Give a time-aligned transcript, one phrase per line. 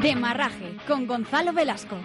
[0.00, 1.96] Demarraje con Gonzalo Velasco.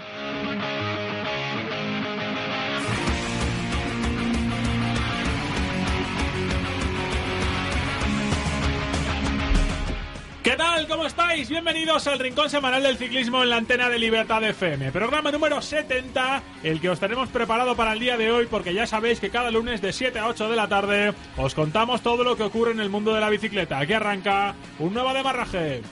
[10.44, 10.88] ¿Qué tal?
[10.88, 11.50] ¿Cómo estáis?
[11.50, 14.92] Bienvenidos al Rincón Semanal del Ciclismo en la antena de Libertad FM.
[14.92, 18.88] Programa número 70, el que os tenemos preparado para el día de hoy, porque ya
[18.88, 22.36] sabéis que cada lunes de 7 a 8 de la tarde os contamos todo lo
[22.36, 23.78] que ocurre en el mundo de la bicicleta.
[23.78, 25.84] Aquí arranca un nuevo demarraje.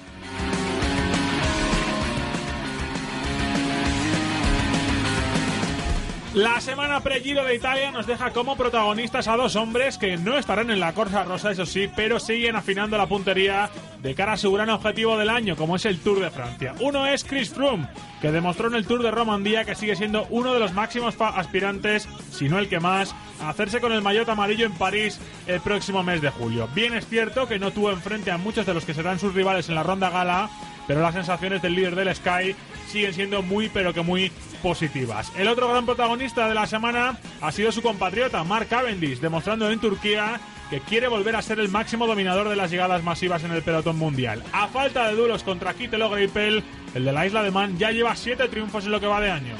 [6.35, 10.69] La semana pre-Giro de Italia nos deja como protagonistas a dos hombres que no estarán
[10.69, 13.71] en la Corsa Rosa, eso sí, pero siguen afinando la puntería
[14.03, 16.75] de cara a su gran objetivo del año, como es el Tour de Francia.
[16.81, 17.87] Uno es Chris Froome,
[18.21, 22.07] que demostró en el Tour de Romandía que sigue siendo uno de los máximos aspirantes,
[22.31, 26.03] si no el que más, a hacerse con el maillot amarillo en París el próximo
[26.03, 26.69] mes de julio.
[26.75, 29.67] Bien es cierto que no tuvo enfrente a muchos de los que serán sus rivales
[29.67, 30.51] en la ronda gala,
[30.89, 32.55] pero las sensaciones del líder del Sky
[32.87, 34.31] siguen siendo muy pero que muy
[34.63, 35.31] positivas.
[35.37, 39.79] El otro gran protagonista de la semana ha sido su compatriota Mark Cavendish, demostrando en
[39.79, 43.61] Turquía que quiere volver a ser el máximo dominador de las llegadas masivas en el
[43.61, 44.43] pelotón mundial.
[44.51, 46.63] A falta de duros contra Kittel Greipel,
[46.95, 49.29] el de la isla de Man ya lleva siete triunfos en lo que va de
[49.29, 49.53] año.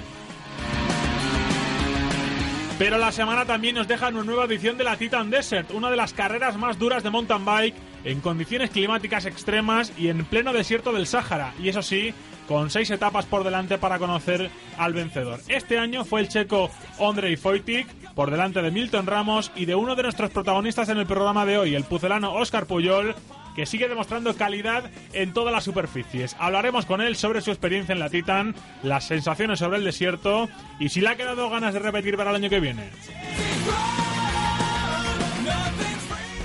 [2.80, 5.96] Pero la semana también nos deja una nueva edición de la Titan Desert, una de
[5.96, 10.92] las carreras más duras de mountain bike en condiciones climáticas extremas y en pleno desierto
[10.92, 11.54] del Sáhara.
[11.62, 12.14] Y eso sí,
[12.48, 15.40] con seis etapas por delante para conocer al vencedor.
[15.48, 19.96] Este año fue el checo Andrei Foytik, por delante de Milton Ramos y de uno
[19.96, 23.16] de nuestros protagonistas en el programa de hoy, el pucelano Oscar Puyol,
[23.56, 26.36] que sigue demostrando calidad en todas las superficies.
[26.40, 30.90] Hablaremos con él sobre su experiencia en la Titan, las sensaciones sobre el desierto y
[30.90, 32.90] si le ha quedado ganas de repetir para el año que viene.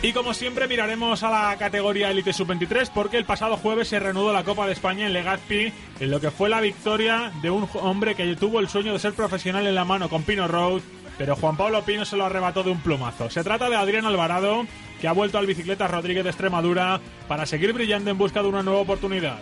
[0.05, 4.35] Y como siempre miraremos a la categoría Elite Sub-23 porque el pasado jueves se reanudó
[4.35, 8.15] la Copa de España en Legazpi en lo que fue la victoria de un hombre
[8.15, 10.83] que tuvo el sueño de ser profesional en la mano con Pino Road,
[11.17, 13.31] pero Juan Pablo Pino se lo arrebató de un plumazo.
[13.31, 14.67] Se trata de Adrián Alvarado,
[15.01, 18.63] que ha vuelto al bicicleta Rodríguez de Extremadura para seguir brillando en busca de una
[18.63, 19.39] nueva oportunidad.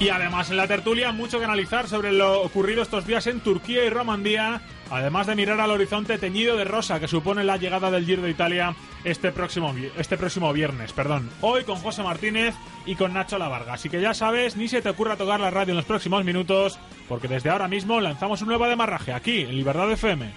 [0.00, 3.84] Y además en la tertulia mucho que analizar sobre lo ocurrido estos días en Turquía
[3.84, 4.60] y Romandía,
[4.90, 8.30] además de mirar al horizonte teñido de rosa que supone la llegada del Giro de
[8.30, 10.92] Italia este próximo, este próximo viernes.
[10.92, 11.30] Perdón.
[11.40, 12.54] Hoy con José Martínez
[12.86, 13.74] y con Nacho Lavarga.
[13.74, 16.78] Así que ya sabes, ni se te ocurra tocar la radio en los próximos minutos,
[17.08, 20.32] porque desde ahora mismo lanzamos un nuevo demarraje aquí en Libertad FM.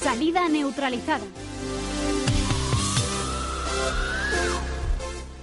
[0.00, 1.24] Salida neutralizada.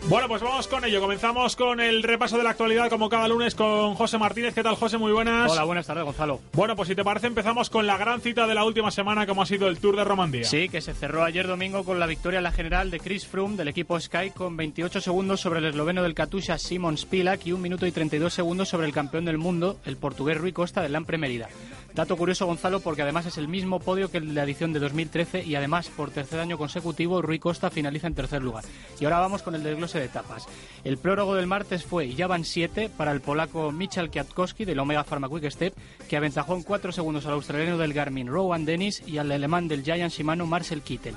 [0.09, 0.99] Bueno, pues vamos con ello.
[0.99, 4.53] Comenzamos con el repaso de la actualidad como cada lunes con José Martínez.
[4.53, 4.97] ¿Qué tal, José?
[4.97, 5.49] Muy buenas.
[5.49, 6.41] Hola, buenas tardes, Gonzalo.
[6.51, 9.41] Bueno, pues si te parece empezamos con la gran cita de la última semana como
[9.41, 10.43] ha sido el Tour de Romandía.
[10.43, 13.55] Sí, que se cerró ayer domingo con la victoria en la general de Chris Froome
[13.55, 17.61] del equipo Sky con 28 segundos sobre el esloveno del Katusha Simon Spilak y un
[17.61, 21.17] minuto y 32 segundos sobre el campeón del mundo, el portugués Rui Costa del Lampre
[21.17, 21.47] Mérida.
[21.95, 25.53] Dato curioso, Gonzalo, porque además es el mismo podio que la edición de 2013 y
[25.53, 28.63] además por tercer año consecutivo Rui Costa finaliza en tercer lugar.
[28.99, 30.47] Y ahora vamos con el desglose de etapas.
[30.83, 35.03] El prólogo del martes fue ya van 7 para el polaco Michal Kwiatkowski del Omega
[35.03, 35.75] Pharma Quick Step,
[36.09, 39.83] que aventajó en 4 segundos al australiano del Garmin Rowan Dennis y al alemán del
[39.83, 41.15] Giant Shimano Marcel Kittel.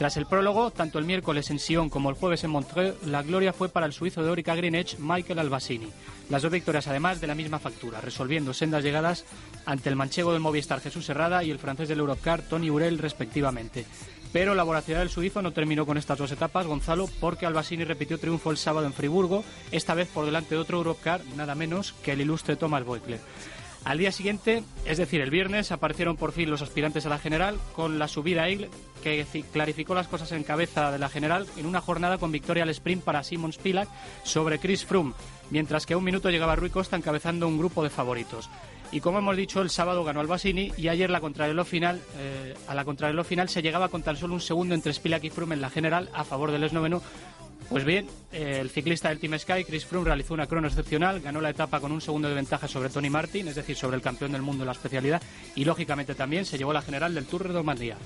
[0.00, 3.52] Tras el prólogo, tanto el miércoles en Sion como el jueves en Montreux, la gloria
[3.52, 5.88] fue para el suizo de Orica Greenwich, Michael Albasini.
[6.30, 9.26] Las dos victorias además de la misma factura, resolviendo sendas llegadas
[9.66, 13.84] ante el manchego del Movistar Jesús Herrada y el francés del Eurocar Tony Urel respectivamente.
[14.32, 18.16] Pero la voracidad del suizo no terminó con estas dos etapas, Gonzalo, porque Albasini repitió
[18.16, 22.12] triunfo el sábado en Friburgo, esta vez por delante de otro Eurocar, nada menos que
[22.12, 23.20] el ilustre Thomas Beukler.
[23.84, 27.58] Al día siguiente, es decir, el viernes, aparecieron por fin los aspirantes a la general
[27.74, 28.48] con la subida a
[29.02, 32.68] que clarificó las cosas en cabeza de la general en una jornada con victoria al
[32.68, 33.88] sprint para Simon Spilak
[34.22, 35.14] sobre Chris Froome,
[35.50, 38.50] mientras que a un minuto llegaba Rui Costa encabezando un grupo de favoritos.
[38.92, 42.74] Y como hemos dicho, el sábado ganó Albasini y ayer la contrarreloj final, eh, a
[42.74, 45.60] la contrarreloj final se llegaba con tan solo un segundo entre Spilak y Froome en
[45.60, 47.00] la general a favor del esloveno
[47.68, 51.40] Pues bien, eh, el ciclista del Team Sky, Chris Froome, realizó una crono excepcional, ganó
[51.40, 54.32] la etapa con un segundo de ventaja sobre Tony Martin, es decir, sobre el campeón
[54.32, 55.22] del mundo en la especialidad,
[55.54, 57.96] y lógicamente también se llevó la general del Tour de Normandía.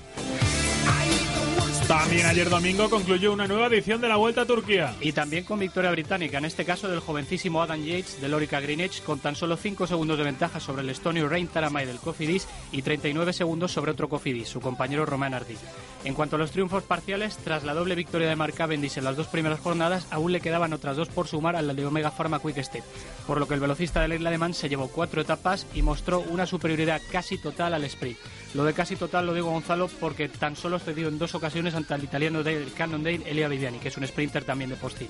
[1.87, 4.95] También ayer domingo concluyó una nueva edición de la Vuelta a Turquía.
[5.01, 9.03] Y también con victoria británica, en este caso del jovencísimo Adam Yates del Orica Greenwich,
[9.03, 12.81] con tan solo 5 segundos de ventaja sobre el estonio Rein Taramay del Cofidis y
[12.81, 15.57] 39 segundos sobre otro Cofidis, su compañero Romain Ardi.
[16.05, 19.15] En cuanto a los triunfos parciales, tras la doble victoria de Mark Cavendish en las
[19.15, 22.39] dos primeras jornadas, aún le quedaban otras dos por sumar a la de Omega Pharma
[22.39, 22.83] Quick Step,
[23.27, 26.47] por lo que el velocista del isla alemán se llevó cuatro etapas y mostró una
[26.47, 28.17] superioridad casi total al sprint.
[28.55, 31.93] Lo de casi total lo digo Gonzalo porque tan solo cedido en dos ocasiones ante
[31.93, 35.09] el italiano del Cannondale Elia Viviani, que es un sprinter también de postín.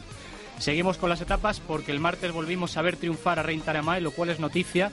[0.59, 4.12] Seguimos con las etapas porque el martes volvimos a ver triunfar a Rein Taramay, lo
[4.12, 4.91] cual es noticia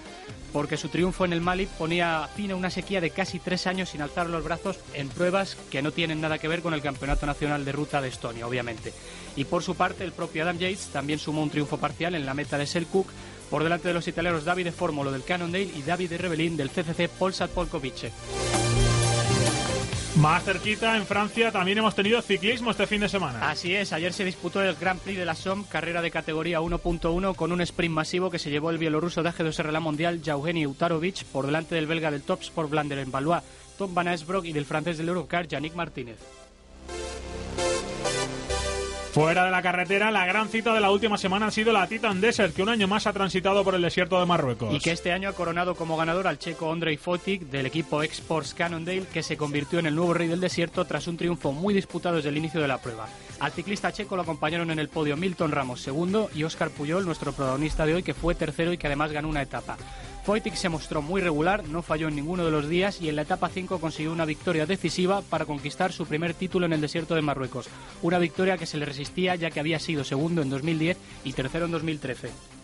[0.52, 3.88] porque su triunfo en el Mali ponía fin a una sequía de casi tres años
[3.88, 7.26] sin alzar los brazos en pruebas que no tienen nada que ver con el Campeonato
[7.26, 8.92] Nacional de Ruta de Estonia, obviamente.
[9.34, 12.34] Y por su parte, el propio Adam Yates también sumó un triunfo parcial en la
[12.34, 13.08] meta de Selkuk
[13.50, 17.50] por delante de los italianos Davide Formolo del Cannondale y Davide Rebellin del CCC Polsat
[17.50, 18.12] Polkovice.
[20.16, 23.50] Más cerquita, en Francia, también hemos tenido ciclismo este fin de semana.
[23.50, 27.34] Así es, ayer se disputó el Grand Prix de la Somme, carrera de categoría 1.1
[27.34, 31.24] con un sprint masivo que se llevó el bielorruso de AG2R la Mundial, Yauheni Utarovich,
[31.24, 33.42] por delante del belga del Top Sport Blander en Valois,
[33.78, 36.18] Tom Van Esbroek y del francés del Eurocar, Yannick Martínez.
[39.12, 42.22] Fuera de la carretera, la gran cita de la última semana ha sido la Titan
[42.22, 44.74] Desert, que un año más ha transitado por el desierto de Marruecos.
[44.74, 48.54] Y que este año ha coronado como ganador al checo Andrei Fotik del equipo Exports
[48.54, 52.16] Cannondale, que se convirtió en el nuevo rey del desierto tras un triunfo muy disputado
[52.16, 53.06] desde el inicio de la prueba.
[53.38, 57.32] Al ciclista checo lo acompañaron en el podio Milton Ramos segundo y Óscar Puyol, nuestro
[57.32, 59.76] protagonista de hoy, que fue tercero y que además ganó una etapa.
[60.24, 63.22] Foytik se mostró muy regular, no falló en ninguno de los días y en la
[63.22, 67.22] etapa 5 consiguió una victoria decisiva para conquistar su primer título en el desierto de
[67.22, 67.68] Marruecos.
[68.02, 71.66] Una victoria que se le resistía ya que había sido segundo en 2010 y tercero
[71.66, 72.61] en 2013.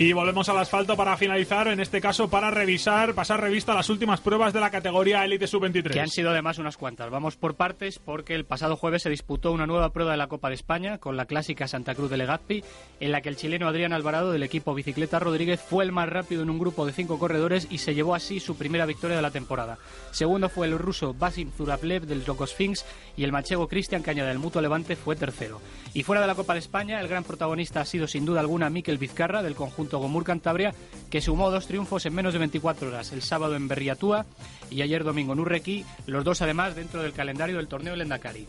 [0.00, 3.90] Y volvemos al asfalto para finalizar, en este caso para revisar, pasar revista a las
[3.90, 5.90] últimas pruebas de la categoría Elite Sub-23.
[5.90, 7.10] Que han sido además unas cuantas.
[7.10, 10.50] Vamos por partes porque el pasado jueves se disputó una nueva prueba de la Copa
[10.50, 12.62] de España con la clásica Santa Cruz de Legazpi,
[13.00, 16.44] en la que el chileno Adrián Alvarado del equipo Bicicleta Rodríguez fue el más rápido
[16.44, 19.32] en un grupo de cinco corredores y se llevó así su primera victoria de la
[19.32, 19.78] temporada.
[20.12, 22.86] Segundo fue el ruso Basim Zuraplev del Sphinx
[23.16, 25.60] y el manchego Cristian Caña del Mutuo Levante fue tercero.
[25.92, 28.70] Y fuera de la Copa de España, el gran protagonista ha sido sin duda alguna
[28.70, 30.74] Miquel Vizcarra del conjunto Gomur Cantabria,
[31.10, 34.26] que sumó dos triunfos en menos de 24 horas, el sábado en Berriatúa
[34.70, 38.46] y ayer domingo en Urrequi, los dos además dentro del calendario del torneo Lendakari.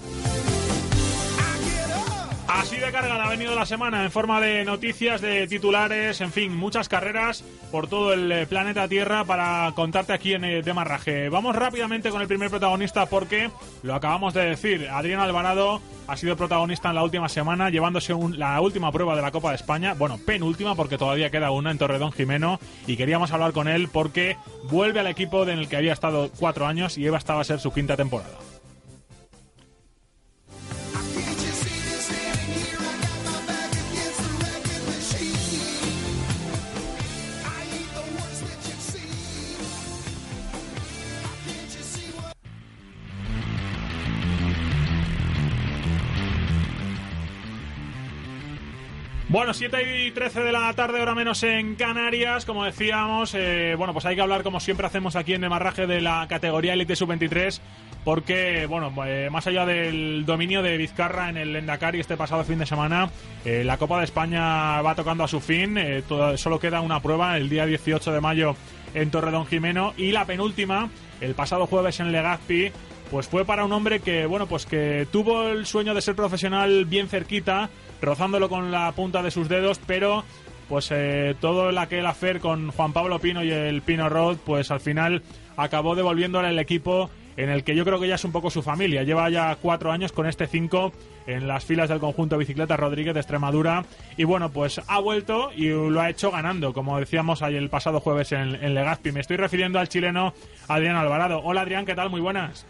[2.52, 6.56] Así de cargada ha venido la semana en forma de noticias, de titulares, en fin,
[6.56, 11.30] muchas carreras por todo el eh, planeta Tierra para contarte aquí en eh, Demarraje.
[11.30, 13.52] Vamos rápidamente con el primer protagonista porque
[13.84, 18.60] lo acabamos de decir, Adrián Alvarado ha sido protagonista en la última semana llevándose la
[18.62, 22.12] última prueba de la Copa de España, bueno, penúltima porque todavía queda una en Torredón
[22.12, 24.38] Jimeno y queríamos hablar con él porque
[24.72, 27.60] vuelve al equipo en el que había estado cuatro años y Eva estaba a ser
[27.60, 28.40] su quinta temporada.
[49.30, 52.46] Bueno, 7 y 13 de la tarde, ahora menos en Canarias.
[52.46, 56.02] Como decíamos, eh, bueno, pues hay que hablar, como siempre hacemos aquí en Demarraje, de
[56.02, 57.62] la categoría Elite Sub-23.
[58.04, 62.58] Porque, bueno, eh, más allá del dominio de Vizcarra en el Endacari este pasado fin
[62.58, 63.12] de semana,
[63.46, 65.78] eh, la Copa de España va tocando a su fin.
[66.36, 68.56] solo queda una prueba el día 18 de mayo
[68.96, 69.94] en Torredón Jimeno.
[69.96, 70.90] Y la penúltima,
[71.22, 72.72] el pasado jueves en Legazpi,
[73.12, 76.86] pues fue para un hombre que, bueno, pues que tuvo el sueño de ser profesional
[76.86, 77.70] bien cerquita
[78.02, 80.24] rozándolo con la punta de sus dedos, pero
[80.68, 84.70] pues eh, todo el aquel afer con Juan Pablo Pino y el Pino Road, pues
[84.70, 85.24] al final
[85.58, 88.62] acabó devolviéndole el equipo en el que yo creo que ya es un poco su
[88.62, 89.04] familia.
[89.04, 90.92] Lleva ya cuatro años con este cinco
[91.26, 93.86] en las filas del conjunto Bicicleta Rodríguez de Extremadura.
[94.18, 98.02] Y bueno, pues ha vuelto y lo ha hecho ganando, como decíamos ayer el pasado
[98.02, 99.12] jueves en, en Legazpi.
[99.12, 100.34] Me estoy refiriendo al chileno
[100.68, 101.42] Adrián Alvarado.
[101.44, 102.10] Hola Adrián, ¿qué tal?
[102.10, 102.66] Muy buenas.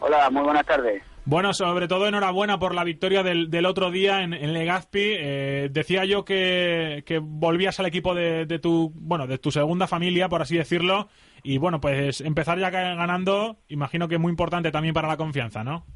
[0.00, 1.02] Hola, muy buenas tardes.
[1.24, 5.00] Bueno, sobre todo enhorabuena por la victoria del, del otro día en, Legazpi.
[5.00, 10.28] Eh, decía yo que, volvías al equipo de, de, tu bueno de tu segunda familia,
[10.28, 11.08] por así decirlo.
[11.44, 15.62] Y bueno, pues empezar ya ganando, imagino que es muy importante también para la confianza,
[15.62, 15.86] ¿no?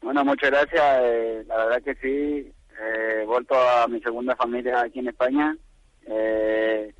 [0.00, 1.00] Bueno, muchas gracias.
[1.02, 2.52] Eh, la verdad que sí.
[2.80, 5.56] Eh, he vuelto a mi segunda familia aquí en España.
[6.06, 6.94] Eh,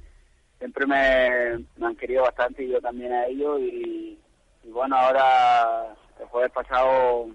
[0.58, 3.60] siempre me, me, han querido bastante y yo también a ellos.
[3.60, 4.18] Y,
[4.64, 7.28] y bueno, ahora el jueves pasado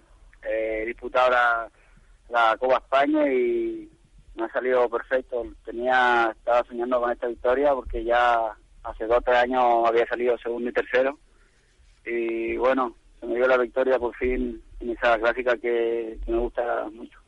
[0.44, 1.70] he disputado la,
[2.30, 3.90] la Copa España y
[4.36, 5.46] me ha salido perfecto.
[5.66, 10.38] Tenía, estaba soñando con esta victoria porque ya hace dos o tres años había salido
[10.38, 11.18] segundo y tercero.
[12.06, 16.90] Y bueno, se me dio la victoria por fin en esa clásica que me gusta
[16.92, 17.23] mucho.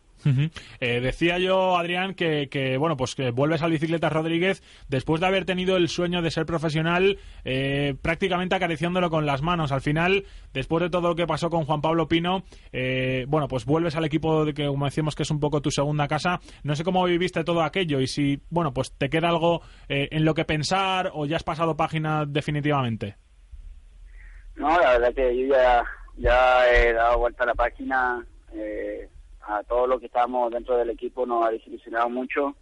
[0.79, 5.45] Eh, decía yo, Adrián, que, bueno, pues que vuelves al bicicleta Rodríguez después de haber
[5.45, 9.71] tenido el sueño de ser profesional eh, prácticamente acariciándolo con las manos.
[9.71, 13.65] Al final, después de todo lo que pasó con Juan Pablo Pino, eh, bueno, pues
[13.65, 16.39] vuelves al equipo de que, como decimos, que es un poco tu segunda casa.
[16.63, 20.33] No sé cómo viviste todo aquello y si, bueno, pues te queda algo en lo
[20.33, 23.17] que pensar o ya has pasado página definitivamente.
[24.55, 25.83] No, la verdad que yo ya,
[26.17, 28.25] ya he dado vuelta a la página.
[28.53, 29.09] Eh,
[29.47, 32.55] a todos los que estamos dentro del equipo nos ha desilusionado mucho,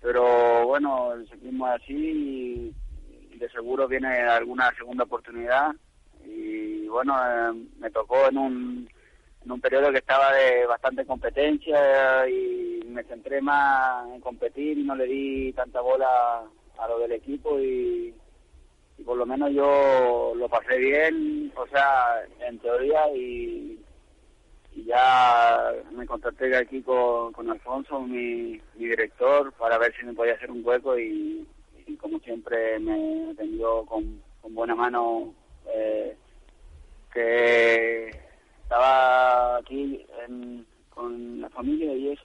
[0.00, 2.74] pero bueno, el ciclismo es así
[3.32, 5.72] y de seguro viene alguna segunda oportunidad.
[6.24, 8.90] Y bueno, eh, me tocó en un,
[9.44, 14.84] en un periodo que estaba de bastante competencia y me centré más en competir y
[14.84, 16.42] no le di tanta bola
[16.78, 18.14] a lo del equipo y,
[18.98, 23.78] y por lo menos yo lo pasé bien, o sea, en teoría y
[24.76, 30.34] y ya me contacté aquí con, con Alfonso, mi, director, para ver si me podía
[30.34, 31.46] hacer un hueco y,
[31.98, 35.32] como siempre me atendió con, con buena mano
[35.74, 36.14] eh,
[37.12, 38.10] que
[38.62, 40.04] estaba aquí
[40.90, 42.24] con la familia y eso.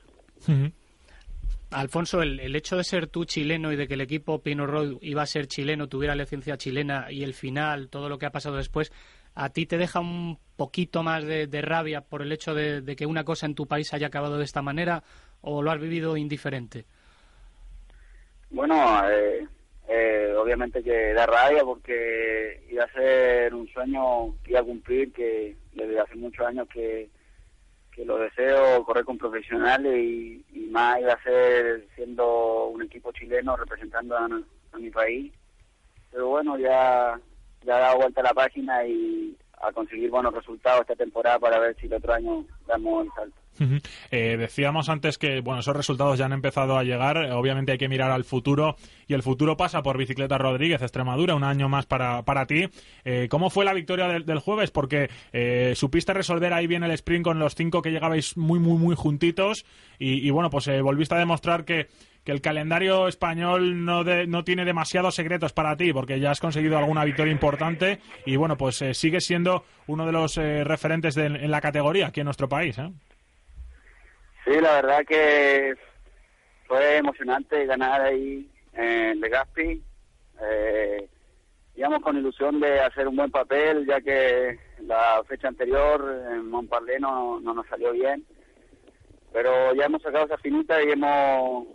[1.69, 4.97] Alfonso, el, el, hecho de ser tú chileno y de que el equipo Pino Road
[5.01, 8.57] iba a ser chileno, tuviera licencia chilena y el final, todo lo que ha pasado
[8.57, 8.91] después,
[9.35, 13.23] ¿a ti te deja un poquito más de, rabia por el hecho de, que una
[13.23, 15.03] cosa en tu país haya acabado de esta manera
[15.41, 16.85] o lo has vivido indiferente?
[18.49, 18.75] Bueno,
[19.09, 19.47] eh,
[19.87, 25.11] eh, obviamente que da rabia porque iba a ser un sueño que iba a cumplir
[25.13, 27.09] que desde hace muchos años que,
[27.91, 33.57] que lo deseo correr con profesionales y, más iba a ser siendo un equipo chileno
[33.57, 34.29] representando a,
[34.71, 35.33] a mi país.
[36.09, 37.19] Pero bueno, ya
[37.63, 41.59] ya ha dado vuelta a la página y a conseguir buenos resultados esta temporada para
[41.59, 43.40] ver si el otro año damos el salto.
[44.11, 47.17] Eh, decíamos antes que bueno esos resultados ya han empezado a llegar.
[47.31, 48.75] Obviamente hay que mirar al futuro
[49.07, 52.69] y el futuro pasa por Bicicleta Rodríguez Extremadura, un año más para, para ti.
[53.05, 54.71] Eh, ¿Cómo fue la victoria del, jueves?
[54.71, 58.77] Porque eh, supiste resolver ahí bien el sprint con los cinco que llegabais muy muy
[58.77, 59.65] muy juntitos
[59.99, 61.87] y, bueno pues volviste a demostrar que
[62.23, 66.77] que el calendario español no, no tiene demasiados secretos para ti, porque ya has conseguido
[66.77, 71.49] alguna victoria importante y bueno, pues eh, sigues siendo uno de los eh, referentes en
[71.49, 72.77] la categoría aquí en nuestro país.
[72.77, 72.91] ¿eh?
[74.43, 75.75] Sí, la verdad que
[76.67, 79.83] fue emocionante ganar ahí en Legazpi.
[80.41, 81.07] Eh,
[81.75, 86.99] íbamos con ilusión de hacer un buen papel, ya que la fecha anterior en Montparlé
[86.99, 88.25] no, no nos salió bien.
[89.31, 91.67] Pero ya hemos sacado esa finita y hemos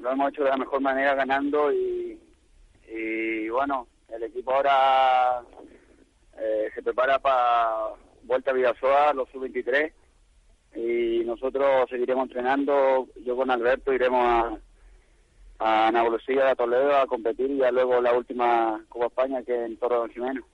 [0.00, 2.18] lo hemos hecho de la mejor manera ganando y,
[2.88, 5.42] y bueno, el equipo ahora
[6.38, 9.92] eh, se prepara para Vuelta a Vidasoa, los sub-23
[10.76, 14.58] y nosotros seguiremos entrenando, yo con Alberto iremos a,
[15.58, 19.66] a Ana a Toledo a competir y ya luego la última Copa España que es
[19.66, 20.46] en Torre de Jimeno.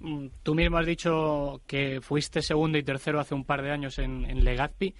[0.00, 3.98] Mm, tú mismo has dicho que fuiste segundo y tercero hace un par de años
[3.98, 4.94] en, en Legazpi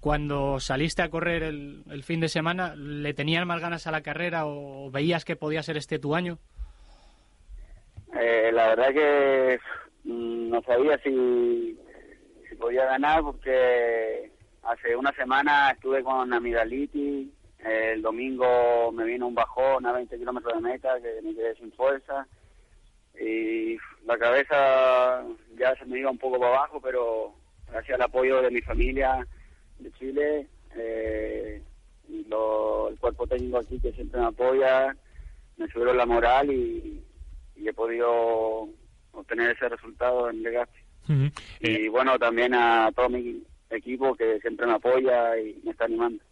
[0.00, 4.46] cuando saliste a correr el, fin de semana, ¿le tenían más ganas a la carrera
[4.46, 6.38] o veías que podía ser este tu año?
[8.18, 9.58] Eh, la verdad que
[10.04, 11.78] mm, no sabía si
[12.60, 14.30] podía ganar porque
[14.62, 20.54] hace una semana estuve con amigdalitis, el domingo me vino un bajón a 20 kilómetros
[20.54, 22.26] de meta que me quedé sin fuerza
[23.20, 23.76] y
[24.06, 25.24] la cabeza
[25.56, 27.34] ya se me iba un poco para abajo, pero
[27.70, 29.26] gracias al apoyo de mi familia
[29.78, 31.62] de Chile eh,
[32.08, 34.96] y lo, el cuerpo técnico aquí que siempre me apoya,
[35.56, 37.04] me subió la moral y,
[37.62, 38.68] he podido
[39.12, 40.79] obtener ese resultado en Legazpi.
[41.08, 45.84] Y eh, bueno, también a todo mi equipo que siempre me apoya y me está
[45.84, 46.22] animando.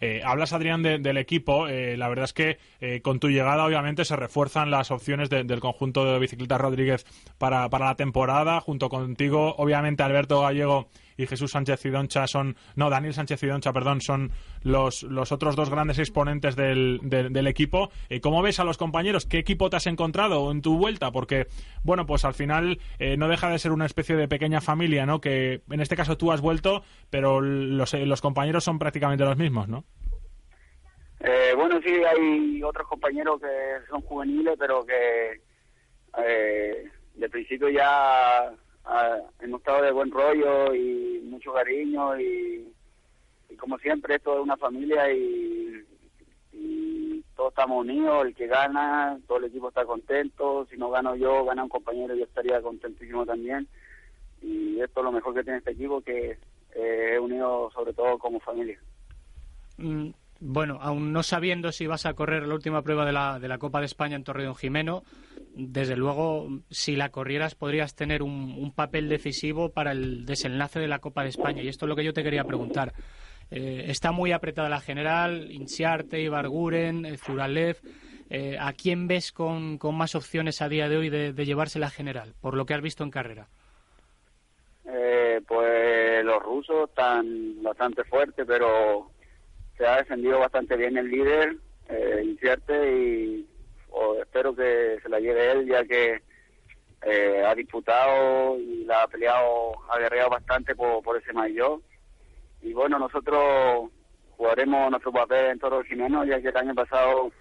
[0.00, 1.68] Eh, hablas, Adrián, del equipo.
[1.68, 5.60] Eh, la verdad es que eh, con tu llegada, obviamente, se refuerzan las opciones del
[5.60, 7.04] conjunto de Bicicletas Rodríguez
[7.38, 8.60] para, para la temporada.
[8.60, 10.88] Junto contigo, obviamente, Alberto Gallego
[11.22, 14.30] y Jesús Sánchez Cidoncha son, no, Daniel Sánchez Cidoncha, perdón, son
[14.62, 17.90] los, los otros dos grandes exponentes del, del, equipo.
[18.22, 19.26] ¿Cómo ves a los compañeros?
[19.26, 21.10] ¿Qué equipo te has encontrado en tu vuelta?
[21.10, 21.46] Porque,
[21.82, 22.78] bueno, pues al final
[23.18, 25.20] no deja de ser una especie de pequeña familia, ¿no?
[25.20, 29.68] Que en este caso tú has vuelto, pero los, los compañeros son prácticamente los mismos.
[29.68, 29.84] ¿no?
[31.20, 35.40] Eh, bueno, sí, hay otros compañeros que son juveniles, pero que
[36.24, 38.52] eh, de principio ya
[38.90, 42.66] ah, hemos estado de buen rollo y mucho cariño y,
[43.58, 45.84] como siempre esto es una familia y,
[47.36, 51.46] todos estamos unidos, el que gana, todo el equipo está contento, si no gano yo,
[51.46, 53.66] gana un compañero, yo estaría contentísimo también
[54.42, 56.36] y esto es lo mejor que tiene este equipo que
[56.74, 58.78] eh, es unido sobre todo como familia.
[60.40, 63.58] Bueno, aún no sabiendo si vas a correr la última prueba de la, de la
[63.58, 65.02] Copa de España en Torreón Jimeno,
[65.54, 70.88] desde luego, si la corrieras podrías tener un, un papel decisivo para el desenlace de
[70.88, 71.62] la Copa de España.
[71.62, 72.94] Y esto es lo que yo te quería preguntar.
[73.50, 77.78] Eh, está muy apretada la general, Inciarte, Ibarguren, eh, Zuralev.
[78.30, 81.80] Eh, ¿A quién ves con, con, más opciones a día de hoy de, de, llevarse
[81.80, 83.48] la general, por lo que has visto en carrera?
[84.86, 89.10] Eh, pues los rusos están bastante fuertes, pero
[89.80, 91.56] se ha defendido bastante bien el líder,
[91.88, 93.48] eh, Incierte, y
[94.20, 96.20] espero que se la lleve él, ya que
[97.02, 101.80] eh, ha disputado y la ha peleado, ha guerreado bastante por, ese mayor
[102.60, 103.90] y bueno, nosotros
[104.36, 107.32] jugaremos nuestro papel en Toro Jimeno, ya que el año pasado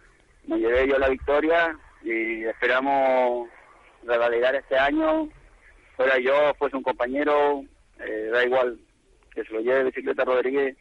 [0.48, 3.50] me llevé yo la victoria y esperamos
[4.04, 5.28] revalidar este año.
[5.98, 7.66] Fuera yo, fuese un compañero,
[8.00, 8.80] eh, da igual
[9.34, 10.78] que se lo lleve bicicleta Rodríguez,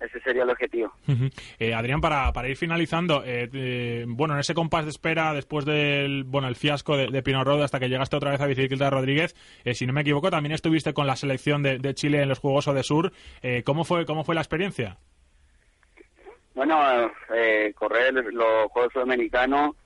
[0.00, 0.92] ese sería el objetivo.
[1.08, 1.32] Uh -huh.
[1.58, 5.64] eh, Adrián, para, para ir finalizando, eh, eh, bueno, en ese compás de espera después
[5.64, 9.34] del bueno el fiasco de, de Pino hasta que llegaste otra vez a Bicicleta Rodríguez,
[9.64, 12.38] eh, si no me equivoco, también estuviste con la selección de, de Chile en los
[12.38, 13.12] Juegos de Sur.
[13.42, 14.98] Eh, ¿cómo, fue, ¿Cómo fue la experiencia?
[16.54, 19.76] Bueno, eh, correr los Juegos Sudamericanos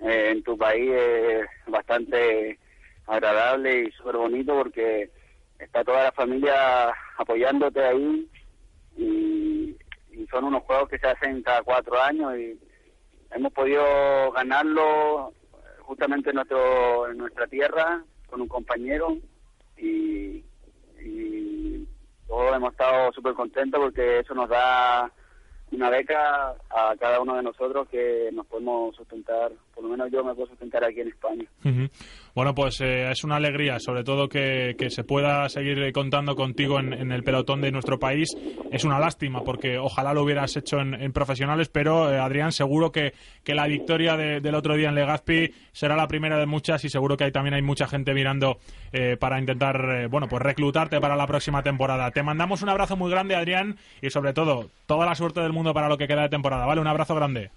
[0.00, 2.58] en tu país es bastante
[3.06, 5.10] agradable y súper bonito porque
[5.58, 8.26] está toda la familia apoyándote ahí
[8.96, 9.51] y,
[10.30, 12.58] son unos juegos que se hacen cada cuatro años y
[13.30, 15.32] hemos podido ganarlo
[15.80, 19.16] justamente en, nuestro, en nuestra tierra con un compañero
[19.76, 20.44] y,
[21.00, 21.88] y
[22.26, 25.10] todos hemos estado súper contentos porque eso nos da
[25.72, 30.22] una beca a cada uno de nosotros que nos podemos sustentar, por lo menos yo
[30.22, 31.44] me puedo sustentar aquí en España.
[32.34, 36.78] Bueno, pues eh, es una alegría, sobre todo que, que se pueda seguir contando contigo
[36.80, 38.28] en, el pelotón de nuestro país.
[38.70, 43.12] Es una lástima porque ojalá lo hubieras hecho en, profesionales, pero eh, Adrián, seguro que,
[43.44, 46.88] que la victoria de, del otro día en Legazpi será la primera de muchas y
[46.88, 48.58] seguro que hay, también hay mucha gente mirando
[48.92, 52.10] eh, para intentar, bueno, pues reclutarte para la próxima temporada.
[52.10, 55.74] Te mandamos un abrazo muy grande, Adrián, y sobre todo, toda la suerte del mundo
[55.74, 56.66] para lo que queda de temporada.
[56.66, 57.50] Vale, un abrazo grande.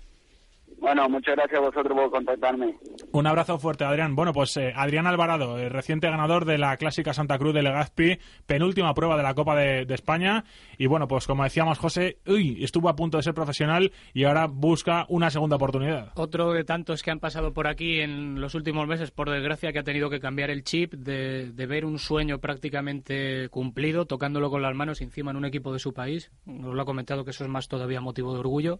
[0.86, 2.76] Bueno, muchas gracias a vosotros por contactarme.
[3.12, 4.16] Un abrazo fuerte, Adrián.
[4.16, 8.20] Bueno, pues eh, Adrián Alvarado, el reciente ganador de la Clásica Santa Cruz de Legazpi,
[8.46, 10.44] penúltima prueba de la Copa de, de, España.
[10.78, 14.46] Y bueno, pues como decíamos, José, uy, estuvo a punto de ser profesional y ahora
[14.46, 16.12] busca una segunda oportunidad.
[16.14, 19.80] Otro de tantos que han pasado por aquí en los últimos meses, por desgracia, que
[19.80, 24.62] ha tenido que cambiar el chip de, de ver un sueño prácticamente cumplido, tocándolo con
[24.62, 26.32] las manos encima en un equipo de su país.
[26.46, 28.80] Nos lo ha comentado que eso es más todavía motivo de orgullo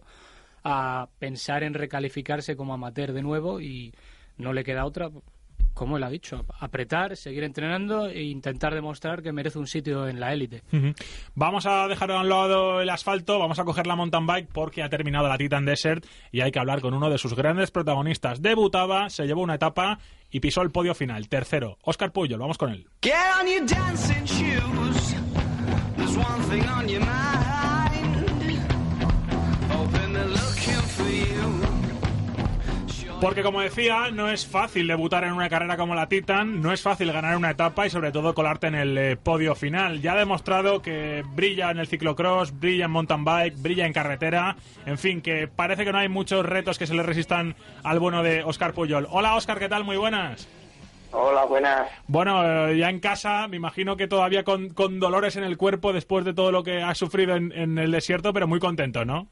[0.68, 3.94] a pensar en recalificarse como amateur de nuevo y
[4.36, 5.10] no le queda otra,
[5.74, 10.18] como él ha dicho, apretar, seguir entrenando e intentar demostrar que merece un sitio en
[10.18, 10.64] la élite.
[10.72, 10.94] Uh -huh.
[11.36, 14.82] Vamos a dejar a un lado el asfalto, vamos a coger la mountain bike porque
[14.82, 18.42] ha terminado la Titan Desert y hay que hablar con uno de sus grandes protagonistas.
[18.42, 20.00] Debutaba, se llevó una etapa
[20.32, 21.78] y pisó el podio final, tercero.
[21.82, 22.88] Oscar Puyol, vamos con él.
[23.02, 25.14] Get on your dancing shoes.
[25.96, 27.55] There's one thing on your mind.
[33.20, 36.82] Porque como decía, no es fácil debutar en una carrera como la Titan, no es
[36.82, 40.02] fácil ganar una etapa y sobre todo colarte en el eh, podio final.
[40.02, 44.56] Ya ha demostrado que brilla en el ciclocross, brilla en mountain bike, brilla en carretera,
[44.84, 48.22] en fin, que parece que no hay muchos retos que se le resistan al bueno
[48.22, 49.08] de Oscar Puyol.
[49.10, 49.82] Hola Oscar, ¿qué tal?
[49.82, 50.46] Muy buenas.
[51.10, 51.88] Hola, buenas.
[52.08, 55.94] Bueno, eh, ya en casa, me imagino que todavía con, con, dolores en el cuerpo
[55.94, 59.30] después de todo lo que has sufrido en, en el desierto, pero muy contento, ¿no?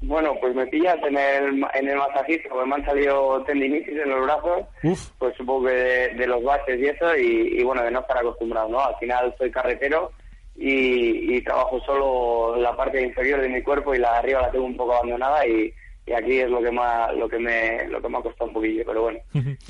[0.00, 4.10] Bueno, pues me pillas en el, en el masajista, porque me han salido tendinitis en
[4.10, 5.10] los brazos, Uf.
[5.18, 8.18] pues supongo que de, de los bases y eso, y, y, bueno, de no estar
[8.18, 8.80] acostumbrado, ¿no?
[8.80, 10.12] Al final soy carretero
[10.54, 14.50] y, y, trabajo solo la parte inferior de mi cuerpo y la de arriba la
[14.52, 15.72] tengo un poco abandonada y,
[16.08, 18.54] y aquí es lo que más lo que me lo que me ha costado un
[18.54, 19.18] poquillo pero bueno.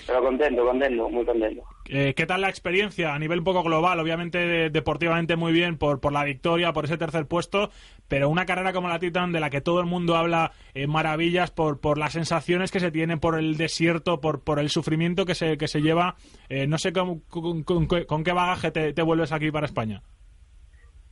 [0.06, 1.62] Pero contento contento muy contento.
[1.88, 5.78] Eh, qué tal la experiencia a nivel un poco global obviamente de, deportivamente muy bien
[5.78, 7.70] por por la victoria por ese tercer puesto
[8.08, 11.50] pero una carrera como la Titan de la que todo el mundo habla eh, maravillas
[11.50, 15.34] por por las sensaciones que se tienen por el desierto por por el sufrimiento que
[15.34, 16.16] se que se lleva
[16.48, 20.02] eh, no sé con, con, con, con qué bagaje te, te vuelves aquí para España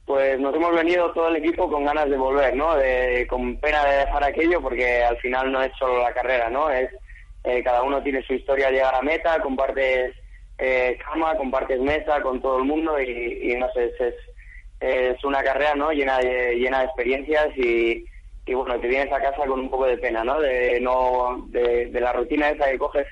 [0.06, 2.76] pues nos hemos venido todo el equipo con ganas de volver, ¿no?
[2.76, 6.70] De, con pena de dejar aquello porque al final no es solo la carrera, ¿no?
[6.70, 6.90] Es
[7.44, 10.14] eh, cada uno tiene su historia al llegar a meta, compartes
[10.58, 14.14] eh, cama, compartes mesa con todo el mundo y, no sé, es,
[14.80, 18.04] es, una carrera no llena de, llena de experiencias y,
[18.46, 20.40] y bueno, te vienes a casa con un poco de pena, ¿no?
[20.40, 23.06] De, no, de, la rutina esa que coges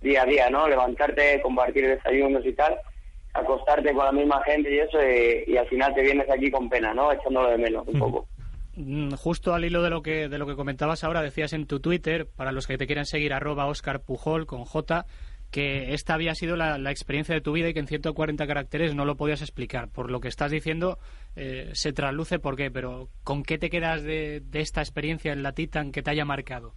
[0.00, 0.66] día a día, ¿no?
[0.66, 2.78] Levantarte, compartir desayunos y tal,
[3.34, 4.98] acostarte con la misma gente y eso,
[5.46, 7.12] y, al final te vienes aquí con pena, ¿no?
[7.12, 8.26] Echándolo de menos un poco.
[8.76, 11.80] Mm, justo al hilo de lo que de lo que comentabas ahora, decías en tu
[11.80, 15.04] Twitter, para los que te quieran seguir, arroba Oscar Pujol con J,
[15.50, 19.04] que esta había sido la, experiencia de tu vida y que en 140 caracteres no
[19.04, 19.88] lo podías explicar.
[19.88, 20.98] Por lo que estás diciendo,
[21.36, 25.52] eh, se trasluce por qué, pero ¿con qué te quedas de, esta experiencia en la
[25.52, 26.74] Titan que te haya marcado?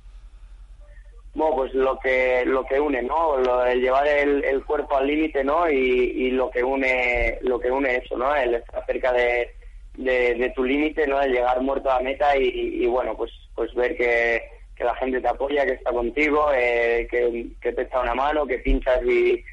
[1.33, 3.37] Bueno, pues lo que lo que une, ¿no?
[3.37, 5.69] Lo, el llevar el, cuerpo al límite, ¿no?
[5.69, 8.35] Y, lo que une lo que une eso, ¿no?
[8.35, 9.53] El estar cerca de,
[9.95, 11.21] de, tu límite, ¿no?
[11.21, 14.41] El llegar muerto a la meta y, y bueno, pues pues ver que
[14.81, 18.57] que la gente te apoya, que está contigo, eh, que, te echa una mano, que
[18.59, 19.43] pinchas y,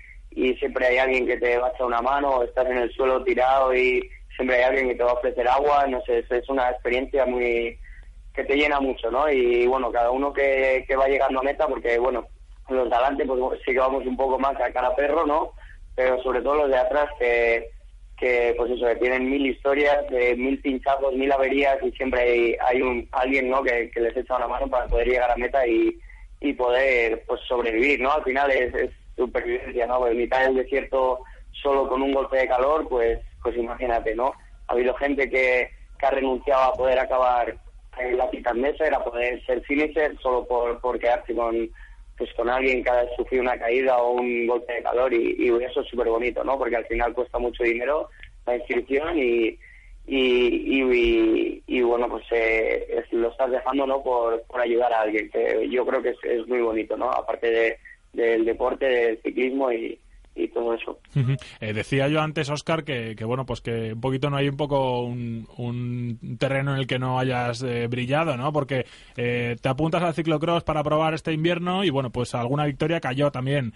[0.59, 3.25] siempre hay alguien que te va a echar una mano, o estás en el suelo
[3.25, 6.71] tirado y siempre hay alguien que te va a ofrecer agua, no sé, es, una
[6.71, 7.77] experiencia muy
[8.39, 9.29] que te llena mucho, ¿no?
[9.29, 12.29] Y bueno, cada uno que, que va llegando a meta, porque bueno,
[12.69, 15.55] los de adelante pues sí que vamos un poco más a cara perro, ¿no?
[15.97, 17.71] Pero sobre todo los de atrás que
[18.17, 20.05] que pues eso, que tienen mil historias,
[20.37, 23.63] mil pinchazos, mil averías y siempre hay, hay un, alguien ¿no?
[23.63, 25.97] que, les echa una mano para poder llegar a meta y,
[26.41, 28.13] y poder pues sobrevivir, ¿no?
[28.13, 30.05] Al final es, es supervivencia, ¿no?
[30.07, 31.21] En mitad del desierto
[31.63, 34.33] solo con un golpe de calor, pues pues imagínate, ¿no?
[34.67, 37.57] Ha habido gente que, que ha renunciado a poder acabar
[38.01, 41.71] en la mesa, era poder ser finisher solo por, por quedarse con
[42.17, 45.83] pues con alguien que ha sufrido una caída o un golpe de calor y, eso
[45.83, 46.59] es súper bonito, ¿no?
[46.59, 48.09] Porque al final cuesta mucho dinero
[48.45, 49.57] la inscripción y,
[50.07, 54.03] y, y, bueno, pues eh, lo estás dejando, ¿no?
[54.03, 57.09] Por, por ayudar a alguien, que yo creo que es, es muy bonito, ¿no?
[57.09, 57.79] Aparte de,
[58.13, 60.01] del deporte, del ciclismo y,
[60.39, 60.99] y todo eso.
[61.61, 65.03] Eh, decía yo antes, Oscar, que, bueno, pues que un poquito no hay un poco
[65.03, 68.53] un, terreno en el que no hayas eh, brillado, ¿no?
[68.53, 73.01] Porque eh, te apuntas al ciclocross para probar este invierno y bueno, pues alguna victoria
[73.01, 73.73] cayó también.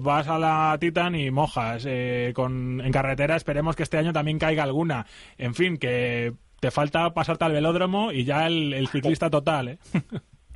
[0.00, 1.86] vas a la Titan y mojas
[2.34, 5.06] con, en carretera, esperemos que este año también caiga alguna.
[5.38, 9.78] En fin, que te falta pasarte al velódromo y ya el, ciclista total, ¿eh?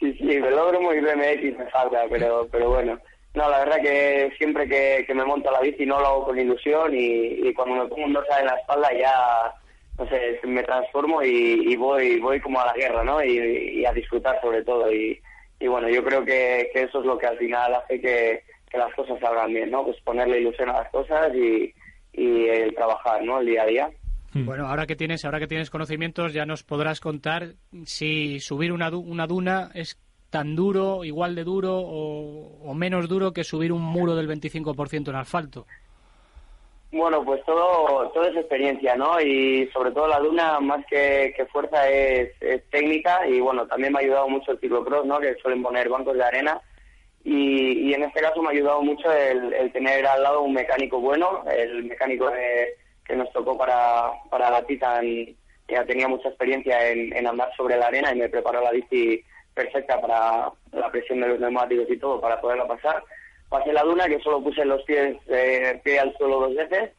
[0.00, 2.98] sí, sí, velódromo y BMX me falta, pero, pero bueno.
[3.34, 6.38] No, la verdad que siempre que, me monto a la bici no lo hago con
[6.38, 9.54] ilusión y, cuando me pongo un dorsal en la espalda ya,
[9.98, 13.22] no sé, me transformo y, voy voy como a la guerra, ¿no?
[13.24, 14.92] Y, a disfrutar sobre todo.
[14.92, 15.20] Y,
[15.66, 19.52] bueno, yo creo que, eso es lo que al final hace que, las cosas salgan
[19.52, 19.84] bien, ¿no?
[19.84, 21.74] Pues ponerle ilusión a las cosas y,
[22.12, 23.40] el trabajar, ¿no?
[23.40, 23.90] El día a día.
[24.32, 24.46] Hmm.
[24.46, 28.90] Bueno, ahora que tienes, ahora que tienes conocimientos, ya nos podrás contar si subir una,
[28.90, 29.98] una duna es
[30.34, 35.14] tan duro, igual de duro o, menos duro que subir un muro del 25% en
[35.14, 35.64] asfalto?
[36.90, 39.20] Bueno, pues todo, todo es experiencia, ¿no?
[39.20, 42.32] Y sobre todo la duna, más que, fuerza, es,
[42.70, 43.24] técnica.
[43.28, 45.20] Y bueno, también me ha ayudado mucho el ciclocross, ¿no?
[45.20, 46.60] Que suelen poner bancos de arena.
[47.22, 51.44] Y, en este caso me ha ayudado mucho el, tener al lado un mecánico bueno,
[51.48, 52.28] el mecánico
[53.04, 55.06] que nos tocó para, para la Titan,
[55.68, 59.22] ya tenía mucha experiencia en, en andar sobre la arena y me preparó la bici
[59.54, 63.02] perfecta para la presión de los neumáticos y todo para poderla pasar.
[63.48, 66.90] Pasé la duna, que solo puse los pies eh, al suelo dos veces,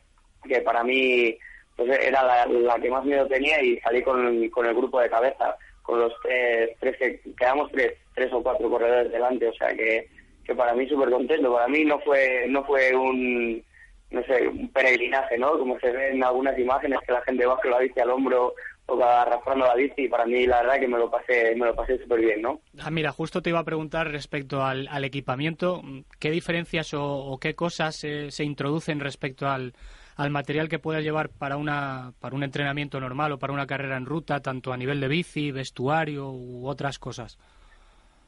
[0.48, 1.38] que para mí
[1.76, 5.58] pues era la, que más miedo tenía y salí con, con el grupo de cabeza,
[5.84, 10.08] con los tres, que quedamos tres, tres o cuatro corredores delante, o sea que,
[10.46, 11.54] que para mí súper contento.
[11.54, 13.63] Para mí no fue, no fue un,
[14.12, 15.58] no sé, un peregrinaje, ¿no?
[15.60, 18.54] Como se ve en algunas imágenes que la gente baja la bici al hombro
[18.88, 21.76] o arrastrando la bici y para mí la verdad que me lo pasé me lo
[21.76, 22.62] pasé súper bien, ¿no?
[22.80, 25.82] Ah, mira, justo te iba a preguntar respecto al, equipamiento,
[26.19, 29.74] ¿qué diferencias o, qué cosas se introducen respecto al,
[30.17, 33.98] al material que puedas llevar para una para un entrenamiento normal o para una carrera
[33.98, 37.38] en ruta, tanto a nivel de bici, vestuario u otras cosas?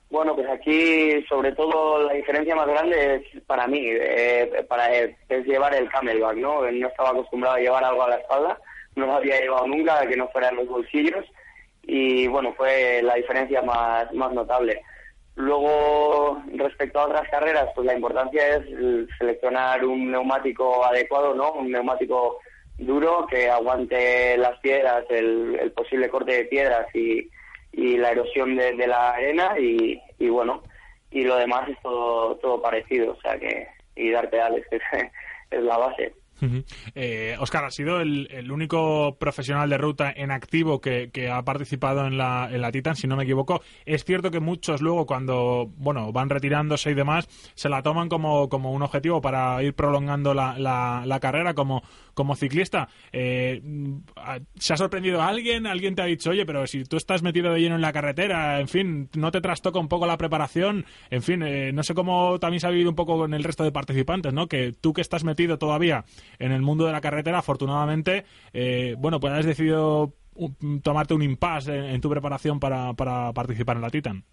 [0.09, 5.45] Bueno, pues aquí sobre todo la diferencia más grande es para mí, eh, para es
[5.45, 6.69] llevar el camelback, ¿no?
[6.71, 8.57] No estaba acostumbrado a llevar algo a la espalda
[8.97, 11.25] no lo había llevado nunca, que no fuera en los bolsillos
[11.87, 14.81] y bueno, fue la diferencia más, más notable.
[15.35, 18.63] Luego, respecto a otras carreras, pues la importancia es
[19.17, 21.53] seleccionar un neumático adecuado, ¿no?
[21.53, 22.39] Un neumático
[22.77, 27.29] duro que aguante las piedras, el, posible corte de piedras y,
[27.71, 30.63] y la erosión de, la arena y, y, bueno,
[31.11, 34.77] y lo demás es todo, todo parecido, o sea que, y dar pedales, que
[35.51, 36.13] es la base.
[37.39, 42.49] Oscar, ha sido el, único profesional de ruta en activo que, ha participado en la,
[42.51, 43.61] la Titan, si no me equivoco.
[43.85, 48.49] Es cierto que muchos luego cuando bueno van retirándose y demás, se la toman como,
[48.49, 51.83] como un objetivo para ir prolongando la, la, carrera como,
[52.17, 52.89] como ciclista.
[53.13, 53.61] Eh,
[54.55, 55.67] ¿Se ha sorprendido a alguien?
[55.67, 58.59] ¿Alguien te ha dicho, oye, pero si tú estás metido de lleno en la carretera,
[58.59, 60.85] en fin, no te trastoca un poco la preparación?
[61.11, 63.63] En fin, eh, no sé cómo también se ha vivido un poco con el resto
[63.63, 64.47] de participantes, ¿no?
[64.47, 66.05] Que tú que estás metido todavía
[66.39, 70.15] en el mundo de la carretera, afortunadamente, eh, bueno, pues has decidido
[70.81, 74.23] tomarte un impasse en, tu preparación para, para, participar en la Titan.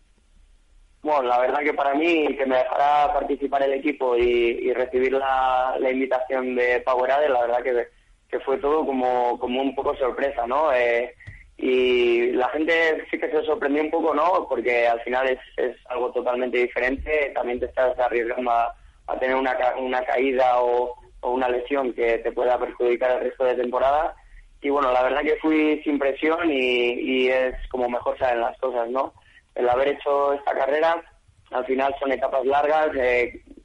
[1.05, 5.77] Bueno, la verdad que para mí, que me dejara participar el equipo y, recibir la,
[5.79, 7.89] invitación de Powerade, la verdad que,
[8.31, 10.73] que, fue todo como, como un poco sorpresa, ¿no?
[10.73, 11.15] Eh,
[11.59, 14.47] y la gente sí que se sorprendió un poco, ¿no?
[14.49, 18.75] Porque al final es, es algo totalmente diferente, también te estás arriesgando a,
[19.07, 23.45] a tener una, una caída o, o una lesión que te pueda perjudicar el resto
[23.45, 24.17] de temporada.
[24.63, 28.89] Y bueno, la verdad que fui sin presión y, es como mejor salen las cosas,
[28.89, 29.13] ¿no?
[29.55, 31.03] El haber hecho esta carrera,
[31.51, 32.91] al final son etapas largas,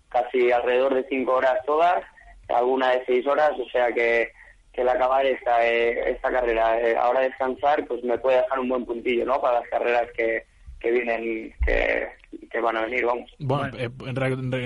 [0.09, 2.03] casi alrededor de cinco horas todas,
[2.49, 4.31] alguna de seis horas, o sea que,
[4.73, 8.69] que el acabar esta, eh, esta carrera, eh, ahora descansar, pues me puede dejar un
[8.69, 9.39] buen puntillo, ¿no?
[9.41, 10.45] Para las carreras que,
[10.79, 12.07] que vienen, que,
[12.49, 13.31] que van a venir, vamos.
[13.39, 13.89] Bueno, eh,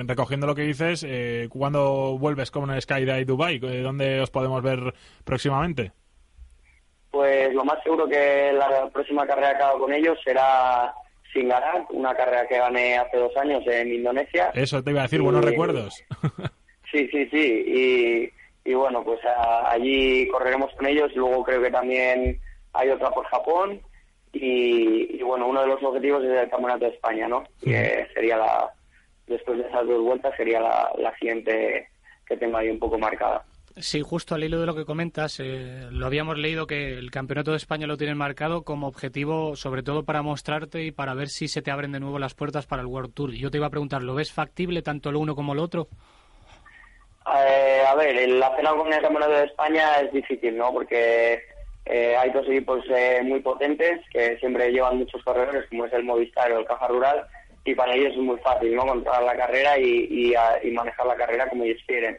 [0.06, 3.60] recogiendo lo que dices, eh, ¿cuándo vuelves con Skydive Dubai?
[3.64, 5.92] Eh, ¿Dónde os podemos ver próximamente?
[7.12, 10.94] Pues lo más seguro que la próxima carrera que hago con ellos será
[11.36, 14.52] Una carrera que gané hace dos años en Indonesia.
[14.54, 16.04] Eso te iba a decir, buenos recuerdos.
[16.92, 17.64] sí, sí, sí.
[18.66, 19.20] Y, y bueno, pues
[19.66, 21.12] allí correremos con ellos.
[21.16, 22.40] Luego creo que también
[22.74, 23.82] hay otra por Japón
[24.34, 27.44] y, bueno, uno de los objetivos es el Campeonato de España, ¿no?
[27.64, 28.74] Que sería la,
[29.28, 31.88] después de esas dos vueltas, sería la, la siguiente
[32.26, 33.46] que tengo ahí un poco marcada.
[33.76, 37.52] Sí, justo al hilo de lo que comentas, eh, lo habíamos leído que el Campeonato
[37.52, 41.48] de España lo tienen marcado como objetivo, sobre todo para mostrarte y para ver si
[41.48, 43.34] se te abren de nuevo las puertas para el World Tour.
[43.34, 45.88] Y yo te iba a preguntar, ¿lo ves factible tanto lo uno como lo otro?
[47.36, 50.72] Eh, a ver, el hacerlo con el Campeonato de España es difícil, ¿no?
[50.72, 51.42] Porque
[51.86, 56.04] eh, hay dos equipos eh, muy potentes que siempre llevan muchos corredores, como es el
[56.04, 57.26] Movistar o el Caja Rural,
[57.66, 58.86] y para ellos es muy fácil ¿no?
[58.86, 60.34] controlar la carrera y,
[60.74, 62.18] manejar la carrera como ellos quieren.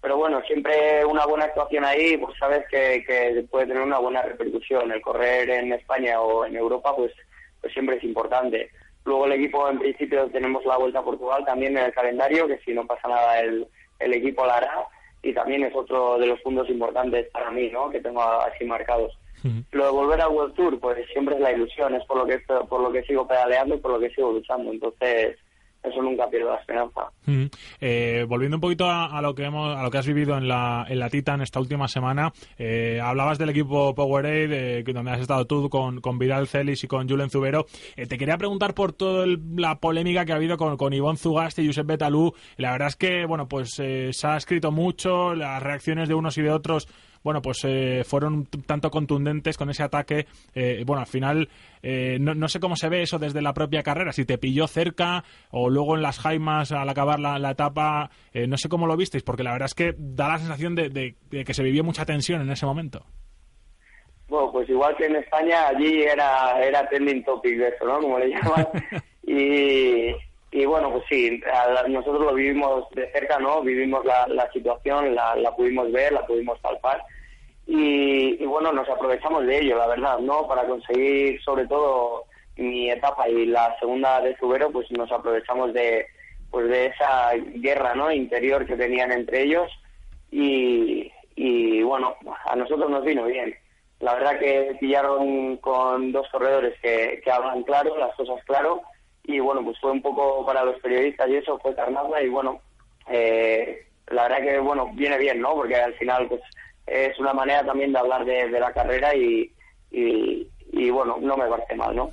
[0.00, 4.90] Pero bueno, siempre una buena actuación ahí, pues sabes que, puede tener una buena repercusión.
[4.90, 7.12] El correr en España o en Europa, pues,
[7.60, 8.70] pues siempre es importante.
[9.04, 12.58] Luego el equipo, en principio, tenemos la Vuelta a Portugal también en el calendario, que
[12.58, 13.66] si no pasa nada el,
[13.98, 14.86] el equipo la hará
[15.22, 17.90] y también es otro de los puntos importantes para mí, ¿no?
[17.90, 19.16] Que tengo así marcados.
[19.72, 22.40] Lo de volver al World Tour, pues siempre es la ilusión, es por lo que
[22.40, 24.70] por lo que sigo pedaleando y por lo que sigo luchando.
[24.70, 25.38] Entonces,
[25.82, 27.10] eso nunca pierdo la esperanza.
[27.80, 30.84] Eh, volviendo un poquito a, lo que hemos, a lo que has vivido en la,
[30.88, 35.70] en la Titan esta última semana, eh, hablabas del equipo Powerade, donde has estado tú
[35.70, 37.66] con, con Vidal Celis y con Julen Zubero.
[37.96, 41.62] Eh, te quería preguntar por toda la polémica que ha habido con, con Ivonne Zugasti
[41.62, 42.34] y Josep Betalú.
[42.56, 46.42] La verdad es que, bueno, pues se ha escrito mucho, las reacciones de unos y
[46.42, 46.88] de otros
[47.22, 50.26] bueno, pues eh, fueron tanto contundentes con ese ataque.
[50.54, 51.48] Eh, bueno, al final
[51.82, 55.24] eh, no, sé cómo se ve eso desde la propia carrera, si te pilló cerca
[55.50, 58.10] o luego en las jaimas al acabar la, etapa,
[58.46, 61.54] no sé cómo lo visteis, porque la verdad es que da la sensación de, que
[61.54, 63.04] se vivió mucha tensión en ese momento.
[64.28, 67.98] Bueno, pues igual que en España, allí era, era trending topic de eso, ¿no?
[67.98, 68.68] Como le llaman.
[69.26, 70.14] y,
[70.52, 71.40] y bueno, pues sí,
[71.88, 73.62] nosotros lo vivimos de cerca, ¿no?
[73.62, 77.02] Vivimos la, la situación, la, pudimos ver, la pudimos palpar
[77.66, 80.48] y, bueno, nos aprovechamos de ello, la verdad, ¿no?
[80.48, 82.24] Para conseguir sobre todo
[82.56, 86.06] mi etapa y la segunda de Subero, pues nos aprovechamos de
[86.50, 88.10] pues de esa guerra, ¿no?
[88.10, 89.70] Interior que tenían entre ellos
[90.32, 93.54] y, y bueno, a nosotros nos vino bien.
[94.00, 98.82] La verdad que pillaron con dos corredores que, que hablan claro, las cosas claro
[99.24, 102.60] y bueno, pues fue un poco para los periodistas y eso fue carnada y bueno,
[103.08, 105.54] eh, la verdad que bueno, viene bien, ¿no?
[105.54, 106.40] Porque al final pues
[106.86, 109.52] es una manera también de hablar de, la carrera y,
[109.90, 112.10] y, bueno, no me parece mal, ¿no?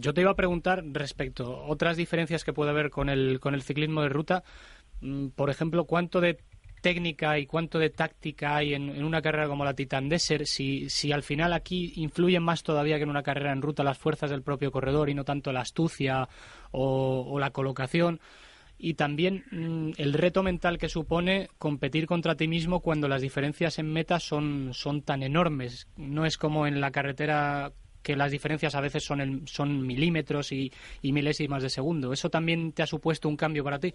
[0.00, 3.54] Yo te iba a preguntar respecto a otras diferencias que puede haber con el, con
[3.54, 4.42] el ciclismo de ruta.
[5.00, 6.38] Mm, por ejemplo, ¿cuánto de
[6.80, 11.12] técnica y cuánto de táctica hay en, una carrera como la Titan Desert, si, si
[11.12, 14.42] al final aquí influyen más todavía que en una carrera en ruta las fuerzas del
[14.42, 16.28] propio corredor y no tanto la astucia
[16.70, 18.20] o, la colocación.
[18.80, 23.78] Y también mm, el reto mental que supone competir contra ti mismo cuando las diferencias
[23.78, 25.88] en meta son, son tan enormes.
[25.96, 30.72] No es como en la carretera que las diferencias a veces son, son milímetros y,
[31.02, 32.12] y milésimas de segundo.
[32.12, 33.94] ¿Eso también te ha supuesto un cambio para ti?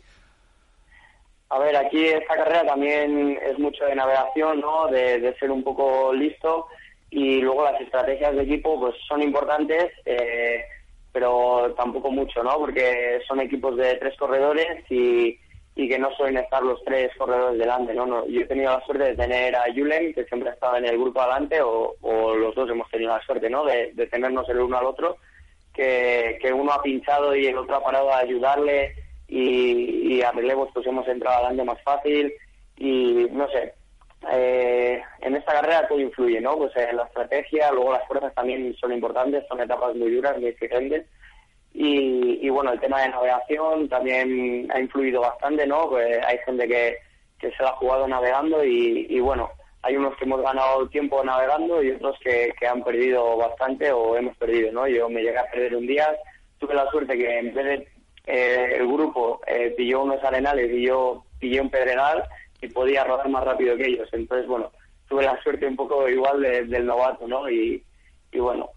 [1.54, 4.88] A ver, aquí esta carrera también es mucho de navegación, ¿no?
[4.88, 6.66] De, ser un poco listo
[7.12, 10.64] y luego las estrategias de equipo pues son importantes, eh,
[11.12, 12.58] pero tampoco mucho, ¿no?
[12.58, 15.38] Porque son equipos de tres corredores y,
[15.76, 18.26] y que no suelen estar los tres corredores delante, ¿no?
[18.26, 20.98] Yo he tenido la suerte de tener a Julen, que siempre ha estado en el
[20.98, 21.96] grupo adelante, o,
[22.36, 23.64] los dos hemos tenido la suerte, ¿no?
[23.64, 25.18] De, de tenernos el uno al otro,
[25.72, 29.03] que, que uno ha pinchado y el otro ha parado a ayudarle
[29.36, 32.32] y, a relevos pues hemos entrado adelante más fácil
[32.78, 33.74] y no sé,
[34.32, 36.58] eh, en esta carrera todo influye, ¿no?
[36.58, 40.48] Pues en la estrategia, luego las fuerzas también son importantes, son etapas muy duras, muy
[40.48, 41.06] exigentes.
[41.76, 45.90] Y, bueno, el tema de navegación también ha influido bastante, ¿no?
[45.90, 46.98] Pues hay gente que,
[47.40, 49.50] que se la ha jugado navegando y, y, bueno,
[49.82, 54.16] hay unos que hemos ganado tiempo navegando y otros que, que han perdido bastante o
[54.16, 54.88] hemos perdido, ¿no?
[54.88, 56.16] Yo me llegué a perder un día,
[56.60, 57.93] tuve la suerte que en vez de
[58.26, 62.24] eh, el grupo eh, pilló unos arenales y yo pillé un pedregal
[62.62, 64.10] y podía rodar más rápido que ellos.
[64.14, 64.72] Entonces, bueno,
[65.08, 67.50] tuve la suerte un poco igual del novato, ¿no?
[67.50, 67.84] Y,
[68.32, 68.70] y bueno,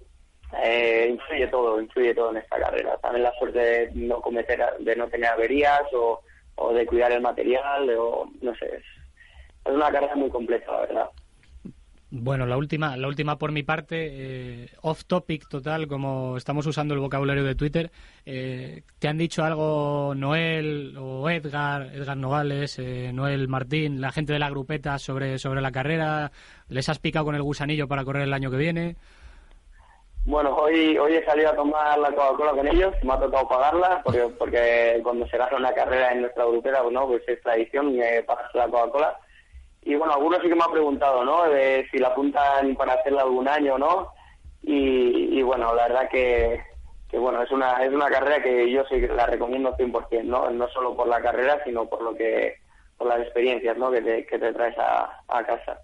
[0.63, 2.97] eh, influye todo, influye todo en esta carrera.
[2.99, 6.21] También la suerte de no cometer, de no tener averías o,
[6.57, 8.85] o de cuidar el material, o no sé, es,
[9.65, 11.11] es una carrera muy compleja, la verdad.
[12.09, 16.95] Bueno, la última, la última por mi parte, eh, off topic total, como estamos usando
[16.95, 17.91] el vocabulario de Twitter.
[18.25, 24.33] Eh, ¿Te han dicho algo Noel o Edgar, Edgar Nogales, eh, Noel Martín, la gente
[24.33, 26.31] de la grupeta sobre, sobre la carrera?
[26.69, 28.97] ¿Les has picado con el gusanillo para correr el año que viene?
[30.25, 34.01] Bueno, hoy, hoy he salido a tomar la Coca-Cola con ellos, me ha tocado pagarla,
[34.05, 37.97] porque, porque cuando se gana una carrera en nuestra grupeta, pues, no, pues es tradición,
[37.97, 39.19] me pagas la Coca-Cola
[39.87, 41.45] y bueno, algunos sí que me han preguntado, ¿no?
[41.45, 44.11] De si la apuntan para hacerla algún año, ¿no?
[44.65, 46.61] Y, bueno, la verdad que,
[47.09, 50.51] que, bueno, es una, es una carrera que yo sí que la recomiendo 100%, ¿no?
[50.51, 52.57] No solo por la carrera, sino por lo que
[52.99, 53.93] por las experiencias ¿no?
[53.93, 55.79] que, te, que te traes a, a casa.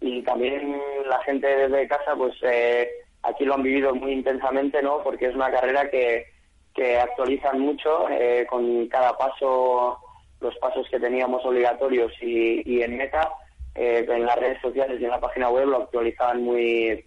[0.00, 2.90] y también la gente desde casa, pues eh,
[3.22, 5.00] aquí lo han vivido muy intensamente, ¿no?
[5.04, 6.26] Porque es una carrera que,
[6.74, 10.00] que actualizan mucho eh, con cada paso,
[10.40, 13.30] los pasos que teníamos obligatorios y, y en meta
[13.74, 17.04] eh, en las redes sociales y en la página web lo actualizaban muy,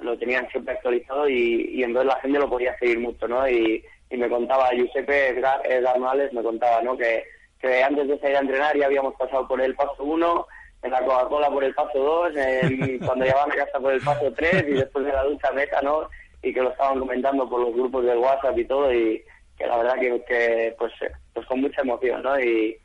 [0.00, 3.48] lo tenían siempre actualizado y, y entonces la gente lo podía seguir mucho, ¿no?
[3.48, 5.98] Y, y me contaba Giuseppe Edgar, Edgar
[6.32, 6.96] me contaba, ¿no?
[6.96, 7.24] Que,
[7.60, 10.46] que antes de salir a entrenar ya habíamos pasado por el paso 1,
[10.82, 12.32] en la Coca-Cola por el paso 2,
[13.06, 16.08] cuando llegaban a casa por el paso 3 y después de la ducha meta, ¿no?
[16.42, 19.22] Y que lo estaban comentando por los grupos del WhatsApp y todo y
[19.58, 20.92] que la verdad que, que pues,
[21.32, 22.38] pues con mucha emoción, ¿no?
[22.38, 22.78] Y,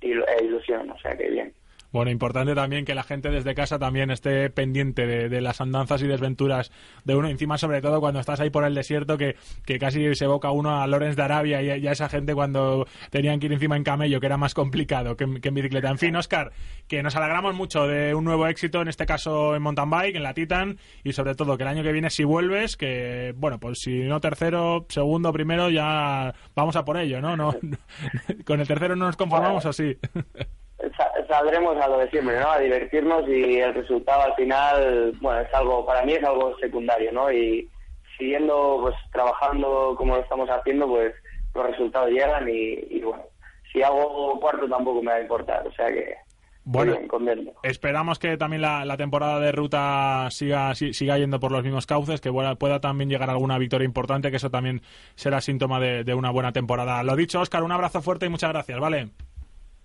[0.00, 1.52] y e ilusión, o sea que bien.
[1.90, 6.06] Bueno, importante también que la gente desde casa también esté pendiente de, las andanzas y
[6.06, 6.70] desventuras
[7.04, 10.24] de uno, encima sobre todo cuando estás ahí por el desierto que, que casi se
[10.24, 13.76] evoca uno a Lorenz de Arabia y, a esa gente cuando tenían que ir encima
[13.76, 15.88] en camello, que era más complicado que, en bicicleta.
[15.88, 16.52] En fin, Oscar,
[16.88, 20.22] que nos alegramos mucho de un nuevo éxito, en este caso en mountain bike, en
[20.22, 23.78] la Titan, y sobre todo que el año que viene si vuelves, que bueno, pues
[23.80, 27.34] si no tercero, segundo, primero, ya vamos a por ello, ¿no?
[27.36, 27.54] no
[28.44, 29.96] con el tercero no nos conformamos así.
[31.38, 32.50] saldremos a lo de siempre, ¿no?
[32.50, 37.12] A divertirnos y el resultado al final, bueno, es algo, para mí es algo secundario,
[37.12, 37.30] ¿no?
[37.30, 37.68] Y
[38.16, 41.14] siguiendo, pues trabajando como lo estamos haciendo, pues
[41.54, 43.22] los resultados llegan y, bueno,
[43.72, 46.16] si hago cuarto tampoco me va a importar, o sea que
[46.70, 46.98] bueno,
[47.62, 52.30] esperamos que también la, temporada de ruta siga, siga yendo por los mismos cauces, que
[52.30, 54.82] pueda también llegar alguna victoria importante, que eso también
[55.14, 57.02] será síntoma de, de una buena temporada.
[57.04, 59.08] Lo dicho, Oscar, un abrazo fuerte y muchas gracias, ¿vale?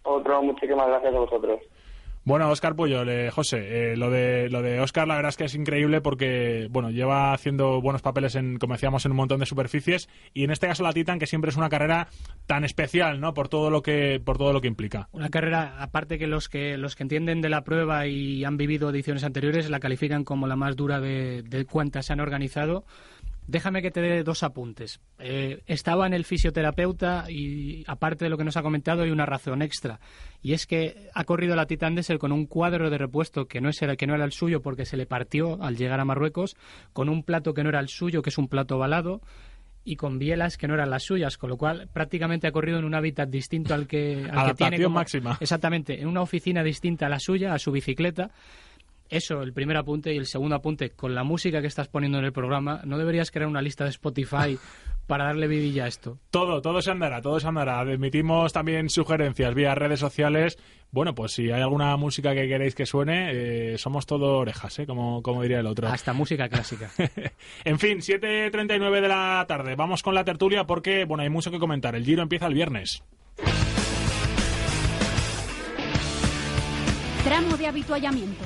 [0.04, 1.60] Otro, muchísimas gracias a vosotros.
[2.26, 5.44] Bueno, Oscar Puyol, eh, José, eh, lo de lo de Oscar la verdad es que
[5.44, 9.46] es increíble porque bueno lleva haciendo buenos papeles en como decíamos en un montón de
[9.46, 12.08] superficies y en este caso la Titan que siempre es una carrera
[12.46, 13.34] tan especial, ¿no?
[13.34, 15.10] Por todo lo que por todo lo que implica.
[15.12, 18.90] Una carrera aparte que los que los que entienden de la prueba y han vivido
[18.92, 22.86] ediciones anteriores la califican como la más dura de, de cuantas se han organizado
[23.48, 25.02] Déjame que te dé dos apuntes.
[25.20, 29.26] Eh, estaba en el fisioterapeuta y aparte de lo que nos ha comentado hay una
[29.26, 30.00] razón extra
[30.42, 33.70] y es que ha corrido la Titan Desert con un cuadro de repuesto que no,
[33.70, 36.56] es que no era el suyo porque se le partió al llegar a Marruecos,
[36.94, 39.22] con un plato que no era el suyo, que es un plato balado
[39.86, 42.86] y con bielas que no eran las suyas, con lo cual prácticamente ha corrido en
[42.86, 45.38] un hábitat distinto al que, al que tiene máxima.
[45.42, 48.32] Exactamente, en una oficina distinta a la suya, a su bicicleta
[49.14, 52.26] eso, el primer apunte y el segundo apunte, con la música que estás poniendo en
[52.26, 54.58] el programa, ¿no deberías crear una lista de Spotify
[55.08, 56.18] para darle vidilla a esto?
[56.32, 57.80] Todo, todo se andará, todo se andará.
[57.80, 60.58] Admitimos también sugerencias vía redes sociales.
[60.92, 63.30] Bueno, pues si hay alguna música que queréis que suene,
[63.74, 64.86] eh, somos todo orejas, ¿eh?
[64.86, 65.88] como, como diría el otro.
[65.88, 66.92] Hasta música clásica.
[67.66, 69.76] en fin, 7.39 de la tarde.
[69.76, 71.96] Vamos con la tertulia porque, bueno, hay mucho que comentar.
[71.96, 73.04] El giro empieza el viernes.
[77.24, 78.44] Tramo de habituallamiento.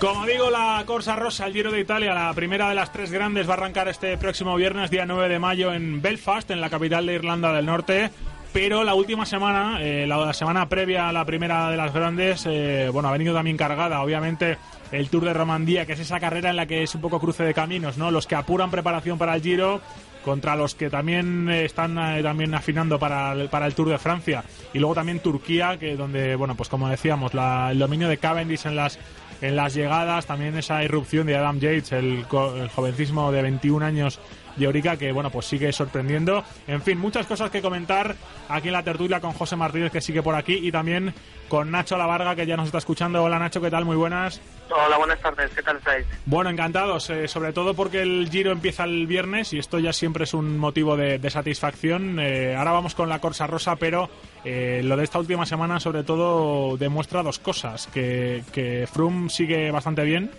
[0.00, 3.48] Como digo, la Corsa Rosa, el Giro de Italia, la primera de las tres grandes,
[3.48, 7.04] va a arrancar este próximo viernes, día 9 de mayo, en Belfast, en la capital
[7.04, 8.12] de Irlanda del Norte.
[8.52, 12.90] Pero la última semana, eh, la, semana previa a la primera de las grandes, eh,
[12.92, 14.56] bueno, ha venido también cargada, obviamente,
[14.92, 17.42] el Tour de Romandía, que es esa carrera en la que es un poco cruce
[17.42, 18.12] de caminos, ¿no?
[18.12, 19.80] Los que apuran preparación para el Giro
[20.24, 24.44] contra los que también eh, están también afinando para el, para el Tour de Francia
[24.74, 28.66] y luego también Turquía que donde bueno pues como decíamos la, el dominio de Cavendish
[28.66, 28.98] en las
[29.40, 32.26] en las llegadas, también esa irrupción de Adam Yates, el,
[32.56, 34.20] el jovencismo de 21 años
[34.58, 36.44] de Orica, que bueno, pues sigue sorprendiendo.
[36.66, 38.16] En fin, muchas cosas que comentar
[38.48, 41.14] aquí en la tertulia con José Martínez, que sigue por aquí, y también
[41.48, 43.22] con Nacho Lavarga, que ya nos está escuchando.
[43.22, 43.84] Hola Nacho, ¿qué tal?
[43.84, 44.40] Muy buenas.
[44.70, 46.06] Hola, buenas tardes, ¿qué tal estáis?
[46.26, 50.24] Bueno, encantados, eh, sobre todo porque el Giro empieza el viernes y esto ya siempre
[50.24, 52.18] es un motivo de, satisfacción.
[52.20, 54.10] Eh, ahora vamos con la Corsa Rosa, pero
[54.44, 59.70] eh, lo de esta última semana sobre todo demuestra dos cosas, que, que Froome sigue
[59.70, 60.30] bastante bien,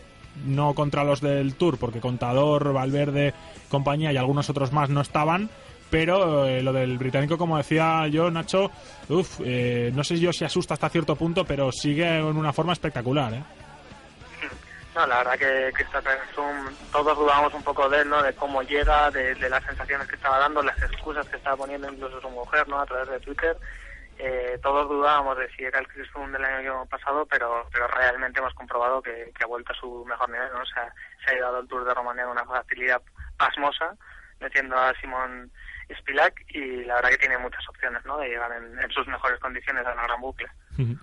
[0.45, 3.33] no contra los del Tour, porque Contador, Valverde,
[3.69, 5.49] compañía y algunos otros más no estaban,
[5.89, 8.71] pero lo del británico, como decía yo, Nacho,
[9.09, 13.33] uf, no sé yo si asusta hasta cierto punto, pero sigue en una forma espectacular.
[13.33, 13.43] ¿eh?
[14.95, 15.85] No, la verdad que,
[16.91, 18.21] todos dudamos un poco de él, ¿no?
[18.21, 22.19] De cómo llega, de, las sensaciones que estaba dando, las excusas que estaba poniendo incluso
[22.19, 22.79] su mujer, ¿no?
[22.79, 23.55] A través de Twitter.
[24.19, 28.39] Eh, todos dudábamos de si era el Chris Froome del año pasado, pero pero realmente
[28.39, 30.61] hemos comprobado que, ha vuelto a su mejor nivel, ¿no?
[30.61, 30.93] O sea,
[31.23, 33.01] se ha llevado el Tour de Romania con una facilidad
[33.37, 33.95] pasmosa,
[34.41, 35.51] metiendo a Simón
[35.99, 38.17] Spilak y la verdad que tiene muchas opciones, ¿no?
[38.17, 40.47] De llegar en, en sus mejores condiciones a la gran bucle.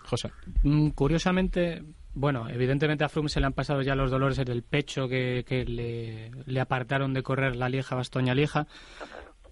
[0.04, 0.32] José.
[0.62, 1.82] Mm, curiosamente,
[2.14, 5.44] bueno, evidentemente a Froome se le han pasado ya los dolores en el pecho que,
[5.66, 8.66] le, apartaron de correr la Lieja Bastoña Lieja.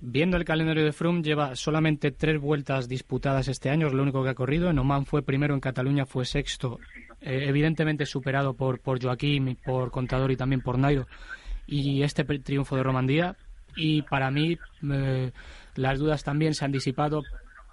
[0.01, 4.23] Viendo el calendario de Froome, lleva solamente tres vueltas disputadas este año, es lo único
[4.23, 4.71] que ha corrido.
[4.71, 6.79] En Oman fue primero, en Cataluña fue sexto,
[7.21, 11.07] eh, evidentemente superado por, por Joaquín, por Contador y también por Nairo.
[11.67, 13.37] Y este triunfo de Romandía.
[13.77, 14.57] Y para mí,
[14.93, 15.33] eh,
[15.75, 17.23] las dudas también se han disipado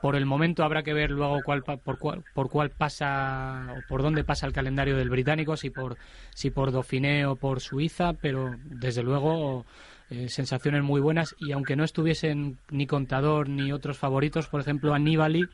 [0.01, 4.01] por el momento habrá que ver luego cuál, por, cuál, por cuál pasa o por
[4.01, 5.95] dónde pasa el calendario del británico, si por,
[6.33, 9.63] si por Dauphiné o por Suiza, pero desde luego
[10.11, 11.35] eh, sensaciones muy buenas.
[11.39, 15.47] Y aunque no estuviesen ni Contador ni otros favoritos, por ejemplo Aníbali,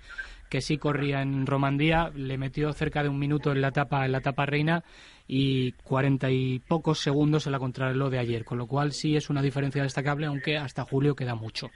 [0.50, 4.12] que sí corría en Romandía, le metió cerca de un minuto en la etapa, en
[4.12, 4.84] la etapa reina
[5.28, 9.30] y cuarenta y pocos segundos en la contrarreloj de ayer, con lo cual sí es
[9.30, 11.70] una diferencia destacable, aunque hasta julio queda mucho.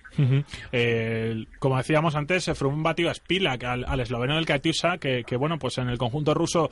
[0.71, 5.35] Eh, como decíamos antes, Froome batió a Spilak, al, al esloveno del Katusha, que, que,
[5.35, 6.69] bueno, pues en el conjunto ruso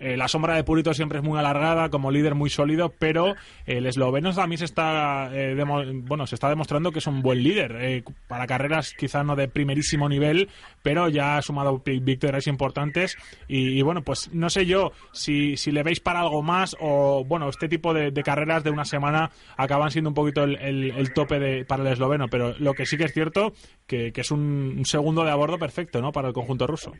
[0.00, 3.86] eh, la sombra de Purito siempre es muy alargada, como líder muy sólido, pero el
[3.86, 5.56] esloveno también se está, eh,
[6.02, 8.02] bueno, se está demostrando que es un buen líder.
[8.26, 10.48] para carreras quizá no de primerísimo nivel,
[10.82, 13.16] pero ya ha sumado victorias importantes.
[13.48, 17.24] Y, y, bueno, pues no sé yo si, si le veis para algo más o,
[17.24, 21.64] bueno, este tipo de, carreras de una semana acaban siendo un poquito el, tope de,
[21.64, 23.52] para el esloveno, pero lo que sí que es cierto
[23.86, 26.92] que, que es un, segundo de abordo perfecto, ¿no?, para el conjunto ruso.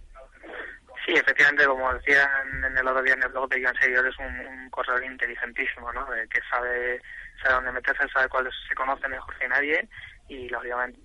[1.05, 2.29] Sí, efectivamente, como decía
[2.65, 6.07] en el otro día en el blog de Iván Seguidor, es un, corredor inteligentísimo, ¿no?
[6.07, 7.01] que sabe,
[7.41, 9.89] sabe dónde meterse, sabe cuáles se conoce mejor que nadie
[10.29, 10.99] y, lógicamente,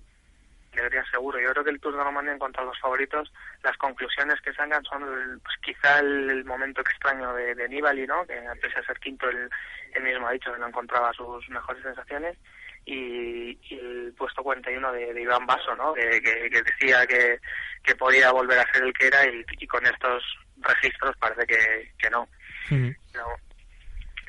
[0.74, 1.38] debería seguro.
[1.38, 4.52] Yo creo que el Tour de Romandía en cuanto a los favoritos, las conclusiones que
[4.54, 5.02] salgan son
[5.42, 8.26] pues, quizá el, momento extraño de, de Nibali, ¿no?
[8.26, 9.50] que pese a ser quinto, él,
[10.02, 12.36] mismo ha dicho que no encontraba sus mejores sensaciones.
[12.84, 15.94] Y, el puesto 41 de, de Iván Basso, ¿no?
[15.94, 17.38] que, que, decía que,
[17.82, 20.24] que podía volver a ser el que era y, con estos
[20.58, 22.28] registros parece que, que no.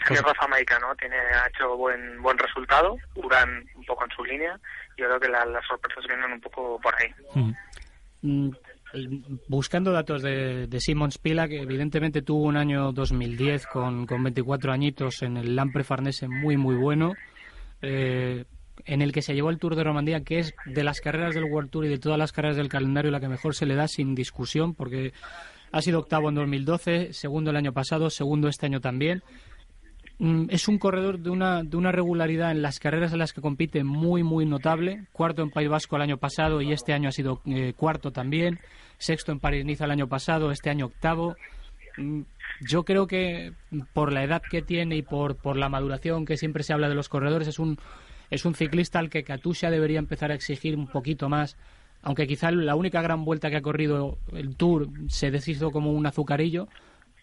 [0.07, 0.93] Pues Rafa Maica, ¿no?
[0.95, 4.59] Tiene, ha hecho buen buen resultado, Urán un poco en su línea,
[4.97, 7.51] yo creo que las sorpresas vienen un poco por ahí.
[8.21, 8.51] Mm,
[9.47, 14.71] buscando datos de, de Simon Spila, que evidentemente tuvo un año 2010 con, con 24
[14.71, 17.13] añitos en el Lampre Farnese muy, muy bueno,
[17.81, 18.45] eh,
[18.85, 21.45] en el que se llevó el Tour de Romandía, que es de las carreras del
[21.45, 23.87] World Tour y de todas las carreras del calendario la que mejor se le da
[23.87, 25.13] sin discusión, porque
[25.71, 29.23] ha sido octavo en 2012, segundo el año pasado, segundo este año también.
[30.19, 33.41] Mm, es un corredor de una, de una regularidad en las carreras en las que
[33.41, 35.05] compite muy, muy notable.
[35.11, 38.59] Cuarto en País Vasco el año pasado y este año ha sido eh, cuarto también.
[38.97, 41.35] Sexto en París-Niza el año pasado, este año octavo.
[41.97, 42.21] Mm,
[42.61, 43.53] yo creo que
[43.93, 46.95] por la edad que tiene y por, por la maduración que siempre se habla de
[46.95, 47.77] los corredores, es un,
[48.29, 51.57] es un ciclista al que Katusha debería empezar a exigir un poquito más.
[52.01, 56.05] Aunque quizá la única gran vuelta que ha corrido el Tour se deshizo como un
[56.05, 56.67] azucarillo,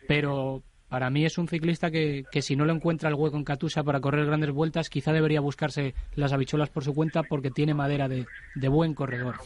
[0.09, 3.45] pero para mí es un ciclista que, que si no lo encuentra el hueco en
[3.45, 7.75] Catusa para correr grandes vueltas, quizá debería buscarse las habichuelas por su cuenta porque tiene
[7.75, 8.27] madera de,
[8.57, 9.37] de buen corredor.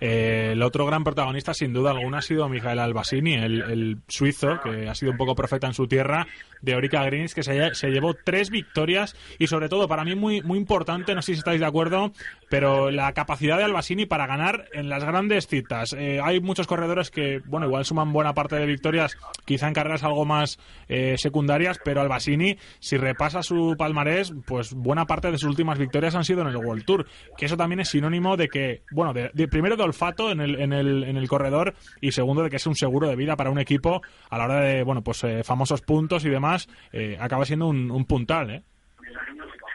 [0.00, 4.88] Eh, el otro gran protagonista, sin duda alguna, ha sido Mijael Albasini, el, suizo, que
[4.88, 6.26] ha sido un poco profeta en su tierra,
[6.60, 10.42] de Orica Greens, que se, se, llevó tres victorias y sobre todo, para mí muy,
[10.42, 12.12] muy importante, no sé si estáis de acuerdo,
[12.48, 15.94] pero la capacidad de Albasini para ganar en las grandes citas.
[15.96, 20.02] Eh, hay muchos corredores que, bueno, igual suman buena parte de victorias, quizá en carreras
[20.02, 20.58] algo más
[20.90, 26.16] eh, secundarias, pero Albasini, si repasa su palmarés, pues buena parte de sus últimas victorias
[26.16, 27.06] han sido en el World Tour,
[27.38, 30.60] que eso también es sinónimo de que, bueno, de, de primero de olfato en el,
[30.60, 33.50] en, el, en el corredor y segundo de que es un seguro de vida para
[33.50, 37.44] un equipo a la hora de, bueno, pues eh, famosos puntos y demás, eh, acaba
[37.44, 38.62] siendo un, un puntal, ¿eh?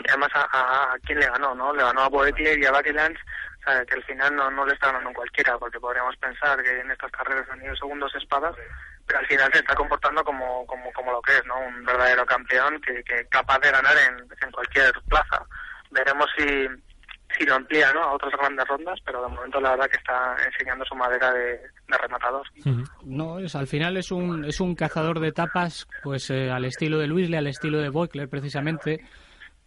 [0.09, 1.73] además a, a, quién le ganó, ¿no?
[1.73, 4.73] Le ganó a Boettier y a Bakelands, o sea, que al final no, no le
[4.73, 8.55] está ganando cualquiera, porque podríamos pensar que en estas carreras han ido segundos espadas,
[9.05, 11.59] pero al final se está comportando como, como, como lo que es, ¿no?
[11.59, 15.45] Un verdadero campeón que, que capaz de ganar en, en cualquier plaza.
[15.91, 16.67] Veremos si,
[17.37, 18.01] si lo amplía ¿no?
[18.01, 21.57] a otras grandes rondas, pero de momento la verdad que está enseñando su madera de,
[21.87, 22.45] de rematador.
[23.03, 26.97] No, es, al final es un, es un cazador de etapas pues eh, al estilo
[26.97, 29.05] de Luisle, al estilo de Boykler precisamente,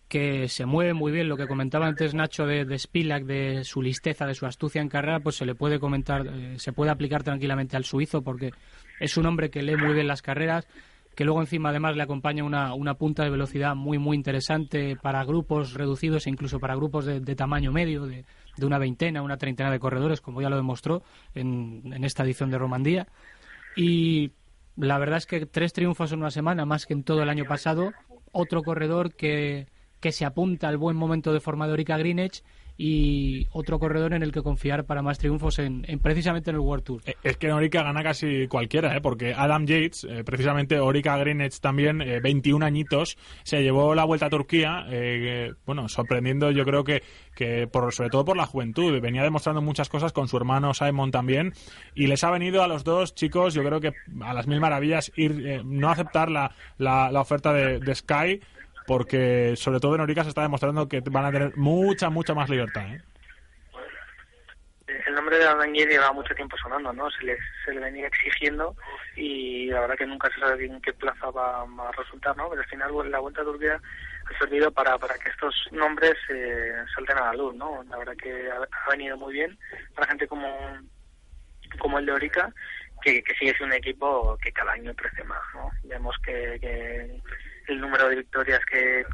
[0.09, 1.29] que se mueve muy bien.
[1.29, 4.89] Lo que comentaba antes Nacho de, de Spilak, de su listeza, de su astucia en
[4.89, 8.53] carrera, pues se le puede comentar, eh, se puede aplicar tranquilamente al suizo porque
[9.01, 10.67] es un hombre que lee muy bien las carreras
[11.19, 15.25] que luego encima además le acompaña una, una punta de velocidad muy muy interesante para
[15.25, 18.25] grupos reducidos e incluso para grupos de, de tamaño medio, de,
[18.57, 21.03] de, una veintena, una treintena de corredores, como ya lo demostró
[21.35, 23.09] en, en esta edición de Romandía.
[23.75, 24.31] Y
[24.77, 27.47] la verdad es que tres triunfos en una semana, más que en todo el año
[27.47, 27.93] pasado.
[28.31, 29.67] Otro corredor que,
[29.99, 32.45] que se apunta al buen momento de forma de Orica Greenwich
[32.81, 36.61] y otro corredor en el que confiar para más triunfos en, en precisamente en el
[36.61, 37.03] World Tour.
[37.25, 39.01] Es que en Orica gana casi cualquiera, ¿eh?
[39.01, 44.27] porque Adam Yates, eh, precisamente Orica Greenwich también, eh, 21 añitos, se llevó la vuelta
[44.27, 47.03] a Turquía, eh, bueno, sorprendiendo yo creo que,
[47.35, 51.11] que por, sobre todo por la juventud, venía demostrando muchas cosas con su hermano Simon
[51.11, 51.55] también,
[51.97, 55.11] y les ha venido a los dos chicos, yo creo que a las mil maravillas,
[55.17, 58.41] ir eh, no aceptar la, la, la oferta de, de Sky,
[58.89, 62.49] porque sobre todo en Orica se está demostrando que van a tener mucha, mucha más
[62.49, 62.87] libertad.
[62.87, 63.03] ¿eh?
[65.07, 67.11] El nombre de Adanguer lleva mucho tiempo sonando, ¿no?
[67.11, 67.37] Se le,
[67.67, 68.75] se le venía exigiendo
[69.15, 72.49] y la verdad que nunca se sabe bien en qué plaza va, a resultar, ¿no?
[72.49, 73.79] Pero al final la Vuelta a Turquía
[74.25, 77.85] ha servido para, para que estos nombres eh, salten a la luz, ¿no?
[77.91, 79.59] La verdad que ha, venido muy bien
[79.95, 80.49] para gente como,
[81.79, 82.51] como el de Orica
[83.03, 85.71] que, que sigue siendo un equipo que cada año crece más, ¿no?
[85.85, 87.21] Vemos que, que
[87.69, 89.05] el número de victorias que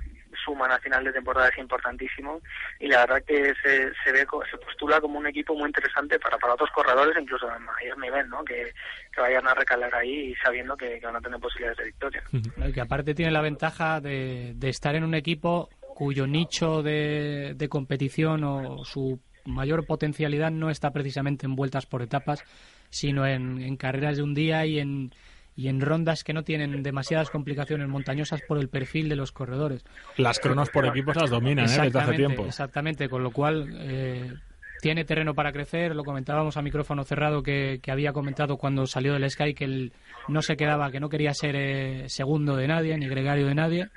[0.45, 2.41] suman a final de temporada es importantísimo
[2.81, 6.39] y la verdad que se, se ve se postula como un equipo muy interesante para,
[6.39, 8.45] para otros corredores incluso a mayor nivel ¿no?
[8.45, 8.73] que,
[9.13, 12.23] que vayan a recalar ahí sabiendo que, que van a tener posibilidades de victoria
[12.67, 17.55] y que aparte tiene la ventaja de, de estar en un equipo cuyo nicho de,
[17.55, 22.45] de competición o su mayor potencialidad no está precisamente en vueltas por etapas
[22.91, 25.13] sino en, en carreras de un día y en
[25.57, 29.85] y en rondas que no tienen demasiadas complicaciones montañosas por el perfil de los corredores.
[30.17, 31.81] Las cronos por equipos las dominan ¿eh?
[31.85, 32.45] desde hace tiempo.
[32.47, 34.33] Exactamente, con lo cual eh,
[34.81, 35.95] tiene terreno para crecer.
[35.95, 39.93] Lo comentábamos a micrófono cerrado que, que había comentado cuando salió del Sky que él
[40.29, 43.89] no se quedaba, que no quería ser eh, segundo de nadie ni gregario de nadie.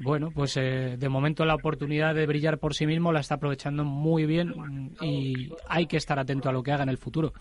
[0.00, 3.84] Bueno, pues eh, de momento la oportunidad de brillar por sí mismo la está aprovechando
[3.84, 4.52] muy bien
[5.00, 7.32] y hay que estar atento a lo que haga en el futuro.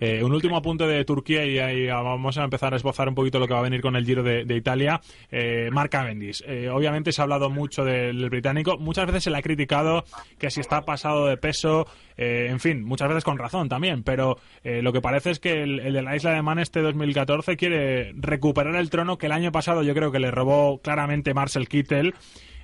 [0.00, 3.38] Eh, un último apunte de Turquía y ahí vamos a empezar a esbozar un poquito
[3.38, 5.00] lo que va a venir con el Giro de, Italia.
[5.30, 6.42] Eh, Mark Cavendish.
[6.46, 8.78] Eh, obviamente se ha hablado mucho del británico.
[8.78, 10.04] Muchas veces se le ha criticado
[10.38, 11.86] que si está pasado de peso,
[12.16, 15.92] eh, en fin, muchas veces con razón también, pero lo que parece es que el,
[15.92, 19.82] de la isla de Man este 2014 quiere recuperar el trono que el año pasado
[19.82, 21.68] yo creo que le robó claramente Marcel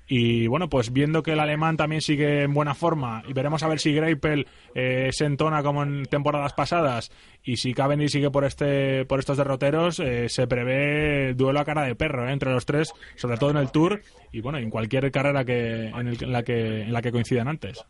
[0.06, 3.68] Y bueno, pues viendo que el alemán también sigue en buena forma y veremos a
[3.68, 7.10] ver si Greipel eh, se entona como en temporadas pasadas
[7.42, 11.84] y si Cavendish sigue por este por estos derroteros, eh, se prevé duelo a cara
[11.84, 15.10] de perro eh, entre los tres, sobre todo en el Tour y bueno, en cualquier
[15.10, 17.82] carrera que en, el, en la que en la que coincidan antes.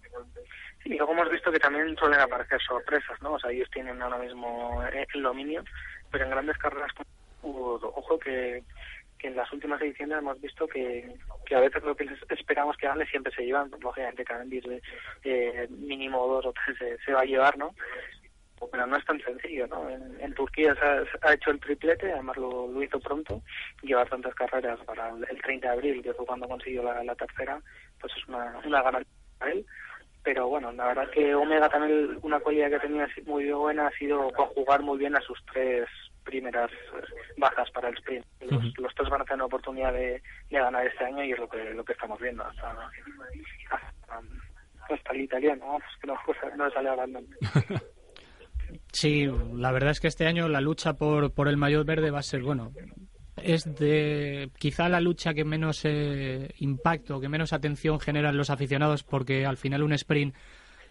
[0.84, 3.32] Y luego hemos visto que también suelen aparecer sorpresas, ¿no?
[3.32, 4.82] O sea, ellos tienen ahora mismo
[5.14, 5.64] el dominio,
[6.10, 6.92] pero en grandes carreras,
[7.42, 8.62] ojo que,
[9.26, 11.16] en las últimas ediciones hemos visto que,
[11.54, 14.80] a veces lo que esperamos que gane siempre se llevan, lógicamente Cavendish
[15.24, 17.74] eh, mínimo dos o tres se, se va a llevar, ¿no?
[18.72, 19.90] pero no es tan sencillo, ¿no?
[19.90, 23.42] En, Turquía se ha, hecho el triplete, además lo, hizo pronto,
[23.82, 27.14] llevar tantas carreras para el, el 30 de abril, que fue cuando consiguió la, la
[27.14, 27.60] tercera,
[28.00, 29.66] pues es una, una ganancia para él
[30.24, 34.32] pero bueno, la verdad que Omega también una cualidad que tenía muy buena ha sido
[34.32, 35.86] conjugar muy bien a sus tres
[36.24, 37.04] primeras eh,
[37.36, 38.26] bajas para el sprint.
[38.40, 41.38] Los, los tres van a tener la oportunidad de, de, ganar este año y es
[41.38, 42.70] lo que lo que estamos viendo hasta,
[43.70, 44.20] hasta,
[44.94, 46.16] hasta el italiano, vamos, que no,
[46.56, 47.20] no sale hablando.
[48.92, 52.20] Sí, la verdad es que este año la lucha por, por el maillot verde va
[52.20, 52.72] a ser, bueno,
[53.36, 59.02] es de quizá la lucha que menos eh, impacto, que menos atención generan los aficionados,
[59.02, 60.34] porque al final un sprint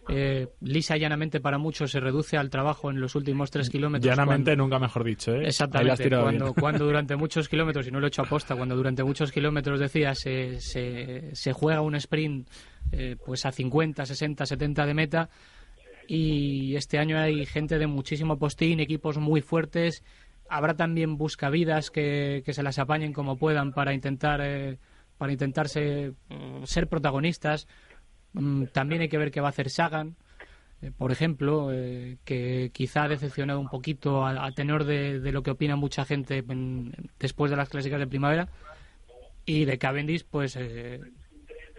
[0.10, 4.10] eh, lisa y llanamente para muchos se reduce al trabajo en los últimos tres kilómetros.
[4.10, 5.48] Llanamente cuando, nunca mejor dicho, ¿eh?
[5.48, 6.10] Exactamente.
[6.10, 9.80] Cuando, cuando, durante muchos kilómetros, y no lo he hecho aposta, cuando durante muchos kilómetros
[9.80, 12.50] decía se, se, se juega un sprint
[12.92, 15.30] eh, pues a 50, 60, 70 de meta
[16.08, 20.04] y este año hay gente de muchísimo postín, equipos muy fuertes.
[20.50, 24.78] Habrá también buscavidas que, que se las apañen como puedan para intentar eh,
[25.18, 27.68] para intentarse mm, ser protagonistas.
[28.34, 30.16] Mm, también hay que ver qué va a hacer Sagan,
[30.84, 35.52] eh, por ejemplo, eh, que quizá ha decepcionado un poquito a, tenor de, lo que
[35.52, 38.50] opina mucha gente en, después de las clásicas de primavera.
[39.46, 41.00] Y de Cavendish, pues eh,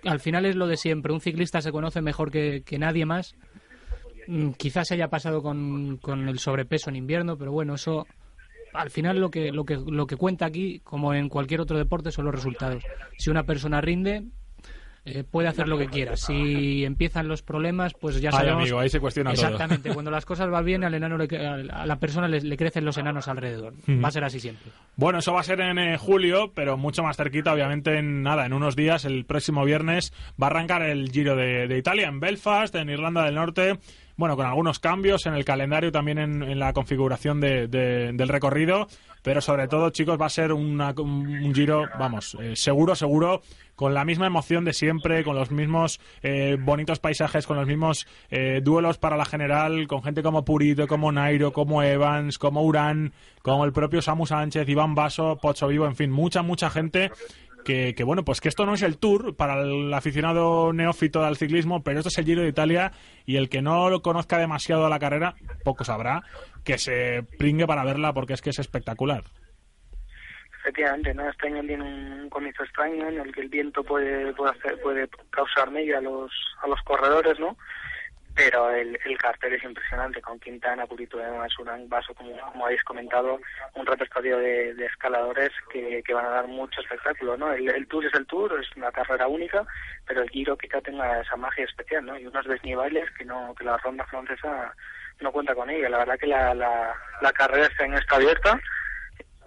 [0.05, 1.13] al final es lo de siempre.
[1.13, 3.35] Un ciclista se conoce mejor que, que nadie más.
[4.27, 8.07] Mm, quizás haya pasado con, con, el sobrepeso en invierno, pero bueno, eso
[8.73, 12.11] al final lo que, lo que lo que cuenta aquí, como en cualquier otro deporte,
[12.11, 12.83] son los resultados.
[13.19, 14.25] Si una persona rinde,
[15.07, 16.17] eh, puede hacer lo que quiera.
[16.17, 18.57] Si empiezan los problemas, pues ya sabemos.
[18.57, 19.85] Ay, amigo, ahí se cuestiona exactamente.
[19.85, 19.95] todo.
[19.95, 22.97] Cuando las cosas van bien, al enano le, a la persona le, le, crecen los
[22.97, 23.75] enanos alrededor.
[23.87, 24.03] Mm.
[24.03, 24.73] Va a ser así siempre.
[24.97, 28.47] Bueno, eso va a ser en eh, julio, pero mucho más cerquita, obviamente, en nada,
[28.47, 32.21] en unos días, el próximo viernes, va a arrancar el Giro de, de Italia en
[32.21, 33.79] Belfast, en Irlanda del Norte
[34.17, 38.29] bueno, con algunos cambios en el calendario, también en, en la configuración de, de, del
[38.29, 38.87] recorrido,
[39.25, 43.41] pero sobre todo, chicos, va a ser una, un, giro, vamos, eh, seguro, seguro,
[43.75, 48.07] con la misma emoción de siempre, con los mismos eh, bonitos paisajes, con los mismos
[48.31, 53.15] eh, duelos para la general, con gente como Purito, como Nairo, como Evans, como Urán,
[53.41, 57.11] como el propio Samu Sánchez, Iván Baso, Pocho Vivo, en fin, mucha, mucha gente
[57.65, 61.37] que, que, bueno, pues que esto no es el Tour para el aficionado neófito al
[61.37, 62.93] ciclismo, pero esto es el Giro de Italia
[63.27, 65.35] y el que no lo conozca demasiado la carrera,
[65.65, 66.23] poco sabrá,
[66.65, 69.25] que se pringue para verla porque es que es espectacular.
[70.61, 71.29] Efectivamente, ¿no?
[71.29, 75.09] Este año tiene un comienzo extraño en el que el viento puede puede, hacer, puede
[75.31, 77.57] causar medio a los a los corredores, ¿no?
[78.35, 81.30] Pero el, el cartel es impresionante con Quintana, Purito de
[81.61, 83.41] Urán, Vaso, como, como habéis comentado,
[83.74, 87.53] un repertorio de, de escaladores que, que, van a dar mucho espectáculo, ¿no?
[87.53, 89.64] El, el, Tour es el Tour, es una carrera única,
[90.07, 92.18] pero el Giro quizá tenga esa magia especial, ¿no?
[92.18, 94.74] Y unos desniveles que no que la ronda francesa
[95.20, 95.89] no cuenta con ella.
[95.89, 98.59] La verdad que la, la, la carrera este año está abierta,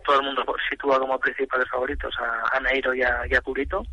[0.05, 3.83] todo el mundo sitúa como principales favoritos a, a Neiro y a, y a Purito,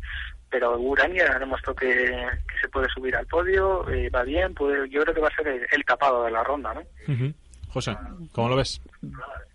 [0.49, 4.89] pero Urán ya demostró que, que, se puede subir al podio, eh, va bien, puede,
[4.89, 6.81] yo creo que va a ser el, el capado de la ronda, ¿no?
[6.81, 7.33] Uh -huh.
[7.75, 7.97] José,
[8.31, 8.81] ¿cómo lo ves?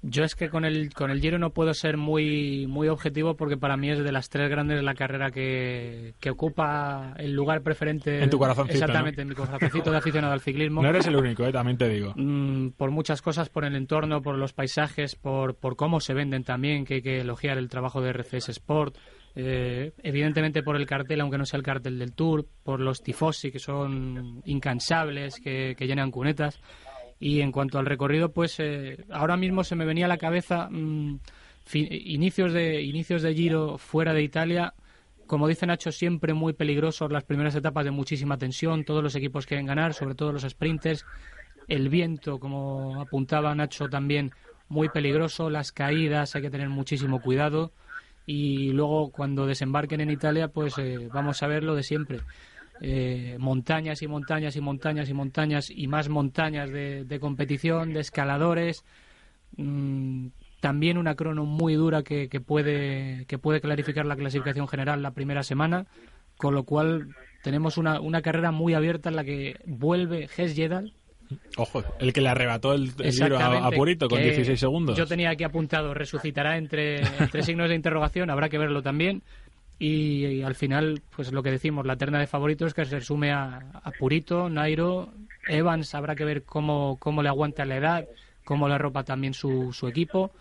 [0.02, 3.56] Yo es que con el con el Giro no puedo ser muy muy objetivo porque
[3.56, 8.22] para mí es de las tres grandes la carrera que, que ocupa el lugar preferente
[8.22, 9.22] en tu corazoncito exactamente ¿no?
[9.22, 10.82] en mi corazoncito de aficionado al ciclismo.
[10.82, 12.12] No eres el único, eh, también te digo.
[12.14, 16.44] Mm, por muchas cosas, por el entorno, por los paisajes, por por cómo se venden
[16.44, 18.96] también, que hay que elogiar el trabajo de RCS Sport.
[19.34, 23.52] Eh, evidentemente por el cartel, aunque no sea el cartel del Tour, por los tifosi
[23.52, 26.60] que son incansables, que, llenan cunetas.
[27.18, 30.68] Y en cuanto al recorrido, pues eh, ahora mismo se me venía a la cabeza
[30.70, 31.18] mmm,
[31.74, 34.74] inicios de inicios de Giro fuera de Italia.
[35.26, 38.84] Como dice Nacho, siempre muy peligrosos las primeras etapas de muchísima tensión.
[38.84, 41.04] Todos los equipos quieren ganar, sobre todo los sprinters.
[41.68, 44.32] El viento, como apuntaba Nacho también,
[44.68, 45.50] muy peligroso.
[45.50, 47.72] Las caídas, hay que tener muchísimo cuidado.
[48.32, 52.20] Y luego, cuando desembarquen en Italia, pues eh, vamos a ver lo de siempre.
[52.80, 57.98] Eh, montañas y montañas y montañas y montañas y más montañas de, de competición, de
[57.98, 58.84] escaladores.
[59.56, 60.28] Mmm,
[60.60, 65.10] también una crono muy dura que, que, puede, que puede clarificar la clasificación general la
[65.10, 65.86] primera semana,
[66.36, 67.08] con lo cual
[67.42, 70.92] tenemos una, una carrera muy abierta en la que vuelve Ges Jedal.
[71.56, 74.96] Ojo, el que le arrebató el, el a, a, Purito con 16 segundos.
[74.96, 79.22] Yo tenía aquí apuntado, resucitará entre, entre signos de interrogación, habrá que verlo también.
[79.78, 83.32] Y, y, al final, pues lo que decimos, la terna de favoritos que se resume
[83.32, 85.12] a, a, Purito, Nairo,
[85.48, 88.08] Evans, habrá que ver cómo, cómo le aguanta la edad,
[88.44, 90.32] cómo le arropa también su, su equipo.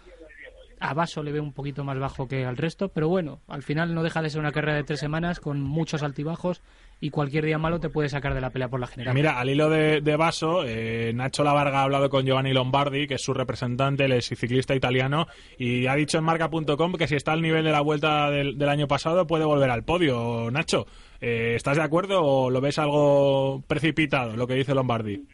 [0.81, 3.93] A Vaso le ve un poquito más bajo que al resto, pero bueno, al final
[3.93, 6.61] no deja de ser una carrera de tres semanas con muchos altibajos
[7.01, 9.13] y cualquier día malo te puede sacar de la pelea por la general.
[9.13, 13.15] Mira, al hilo de, de Vaso, eh, Nacho Lavarga ha hablado con Giovanni Lombardi, que
[13.15, 15.27] es su representante, él es ciclista italiano,
[15.57, 18.69] y ha dicho en marca.com que si está al nivel de la vuelta del, del
[18.69, 20.49] año pasado puede volver al podio.
[20.51, 20.85] Nacho,
[21.21, 25.25] eh, ¿estás de acuerdo o lo ves algo precipitado, lo que dice Lombardi?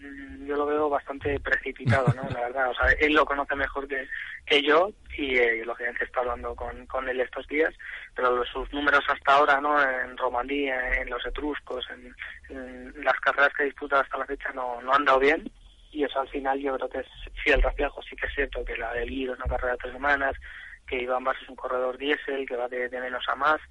[0.47, 2.30] Yo lo veo bastante precipitado, ¿no?
[2.30, 4.07] La verdad, o sea, él lo conoce mejor que,
[4.45, 7.74] que yo y eh, lógicamente está hablando con, con él estos días,
[8.16, 9.82] pero sus números hasta ahora, ¿no?
[9.82, 12.16] En Romandía, en los Etruscos, en,
[13.03, 15.51] las carreras que ha disputado hasta la fecha no, no han dado bien
[15.95, 17.07] y eso al final yo creo que es
[17.43, 18.01] fiel reflejo.
[18.03, 20.36] Sí que es cierto que la del Guido es una carrera de tres semanas,
[20.88, 23.61] que Iván Bas es un corredor diésel, que va de, menos a más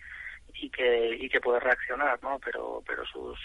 [0.55, 2.39] y que, y que puede reaccionar, ¿no?
[2.39, 3.39] Pero, pero sus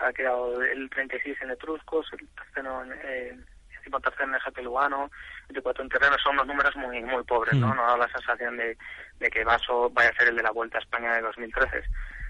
[0.00, 3.46] ha quedado el 36 en Etruscos, el tercero en,
[4.00, 5.10] tercero en el Lugano,
[5.48, 7.68] 24 en terreno, son unos números muy muy pobres, ¿no?
[7.68, 7.76] Mm.
[7.76, 8.76] No da la sensación de,
[9.18, 11.78] de que Vaso vaya a ser el de la Vuelta a España de 2013.
[11.78, 11.82] Eh.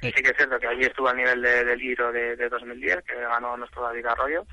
[0.02, 3.04] Sí que es cierto que allí estuvo al nivel de, del Giro de, de 2010,
[3.04, 4.46] que ganó nuestro David Arroyo,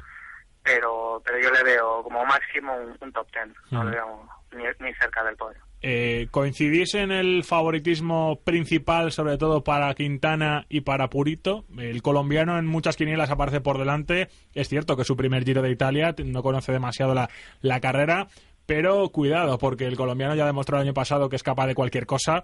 [0.63, 5.23] pero pero yo le veo como máximo un, top ten, no le veo ni, cerca
[5.23, 5.59] del podio.
[5.81, 11.65] Eh, ¿Coincidís en el favoritismo principal, sobre todo para Quintana y para Purito?
[11.77, 14.29] El colombiano en muchas quinielas aparece por delante.
[14.53, 17.29] Es cierto que su primer Giro de Italia, no conoce demasiado la,
[17.61, 18.27] la carrera,
[18.65, 22.05] pero cuidado, porque el colombiano ya demostró el año pasado que es capaz de cualquier
[22.05, 22.43] cosa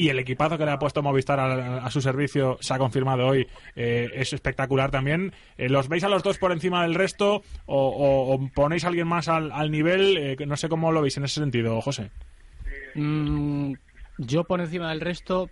[0.00, 3.46] y el equipazo que le ha puesto Movistar a, su servicio se ha confirmado hoy
[3.76, 5.34] eh, es espectacular también.
[5.58, 9.28] Eh, ¿Los veis a los dos por encima del resto o, ponéis a alguien más
[9.28, 10.16] al, nivel?
[10.16, 12.10] Eh, no sé cómo lo veis en ese sentido, José.
[12.94, 13.74] Mm,
[14.16, 15.50] yo por encima del resto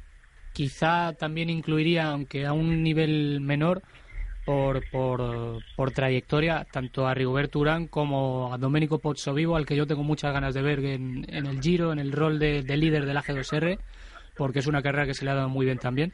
[0.54, 3.82] quizá también incluiría, aunque a un nivel menor,
[4.46, 4.82] por,
[5.76, 10.32] por, trayectoria, tanto a Rigoberto Urán como a Domenico Pozzovivo, al que yo tengo muchas
[10.32, 13.78] ganas de ver en, el Giro, en el rol de, de líder del AG2R
[14.38, 16.12] porque es una carrera que se le ha dado muy bien también.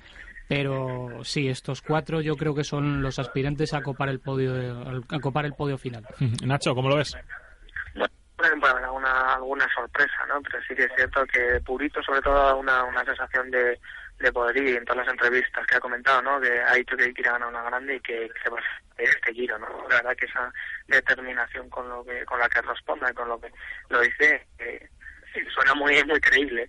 [0.49, 4.53] Pero sí, estos cuatro yo creo que son los aspirantes a copar el podio,
[5.09, 6.05] a copar el podio final.
[6.45, 7.17] Nacho, ¿cómo lo ves?
[7.95, 10.43] Bueno, puede haber alguna, alguna sorpresa, ¿no?
[10.43, 13.79] Pero sí que es cierto que Purito, sobre todo, una, una sensación de,
[14.19, 16.41] de poderío en todas las entrevistas que ha comentado, ¿no?
[16.41, 19.59] Que ha dicho que quiere ganar una grande y que, se va a este giro,
[19.59, 19.67] ¿no?
[19.89, 20.53] La verdad que esa
[20.89, 23.51] determinación con lo que con la que responda, con lo que
[23.89, 24.89] lo dice, eh,
[25.55, 26.69] suena muy muy creíble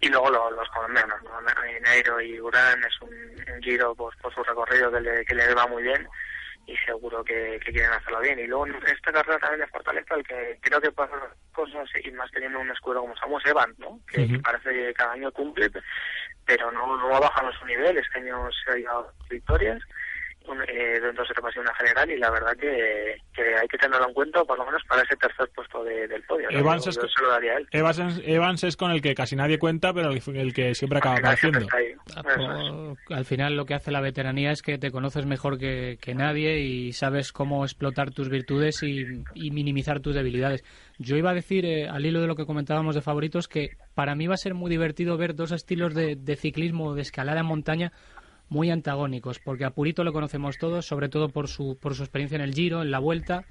[0.00, 1.40] y luego los, colombianos, ¿no?
[1.80, 5.66] Neiro y Urán es un, giro pues, por su recorrido que le, que le va
[5.66, 6.06] muy bien
[6.66, 8.38] y seguro que, quieren hacerlo bien.
[8.38, 11.16] Y luego en esta carrera también de Fortaleza, el que creo que pasa
[11.52, 13.98] cosas, y más teniendo un escudo como Samuel Evan, ¿no?
[14.06, 15.70] que, parece que cada año cumple,
[16.44, 19.82] pero no, no ha bajado su nivel, este año se ha llegado victorias
[20.68, 24.44] eh, dentro se repasó una general y la verdad que, hay que tenerlo en cuenta
[24.44, 26.50] por lo menos para ese tercer puesto del podio.
[26.50, 26.98] Evans, es,
[28.24, 31.66] Evans, es con el que casi nadie cuenta, pero el, que siempre acaba apareciendo.
[32.16, 36.60] Ah, al final lo que hace la veteranía es que te conoces mejor que, nadie
[36.60, 39.04] y sabes cómo explotar tus virtudes y,
[39.50, 40.64] minimizar tus debilidades.
[40.98, 44.14] Yo iba a decir, eh, al hilo de lo que comentábamos de favoritos, que para
[44.14, 47.46] mí va a ser muy divertido ver dos estilos de, de ciclismo, de escalada en
[47.46, 47.92] montaña,
[48.48, 52.36] muy antagónicos, porque a Purito lo conocemos todos, sobre todo por su, por su experiencia
[52.36, 53.44] en el Giro, en la Vuelta,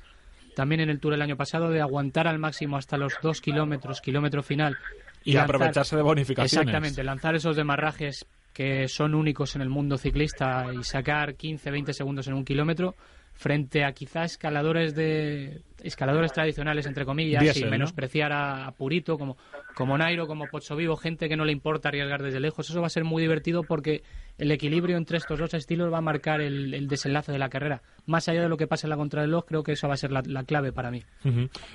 [0.55, 4.01] también en el Tour el año pasado, de aguantar al máximo hasta los dos kilómetros,
[4.01, 4.77] kilómetro final.
[5.23, 6.53] Y, aprovecharse de bonificaciones.
[6.53, 11.93] Exactamente, lanzar esos demarrajes que son únicos en el mundo ciclista y sacar 15, 20
[11.93, 12.95] segundos en un kilómetro
[13.33, 19.38] frente a quizás escaladores de escaladores tradicionales entre comillas y menospreciar a, Purito como
[19.75, 22.67] como Nairo, como Pozzo Vivo, gente que no le importa arriesgar desde lejos.
[22.67, 24.01] Eso va a ser muy divertido porque
[24.38, 27.82] el equilibrio entre estos dos estilos va a marcar el, desenlace de la carrera.
[28.07, 30.11] Más allá de lo que pase en la contrarreloj, creo que eso va a ser
[30.11, 31.03] la, clave para mí.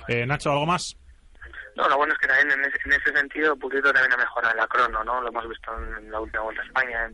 [0.09, 0.97] Eh, Nacho, ¿algo más?
[1.75, 4.67] No, lo bueno es que también en ese, sentido Purito también ha mejorado en la
[4.67, 5.21] crono, ¿no?
[5.21, 7.09] Lo hemos visto en, la última Vuelta a España,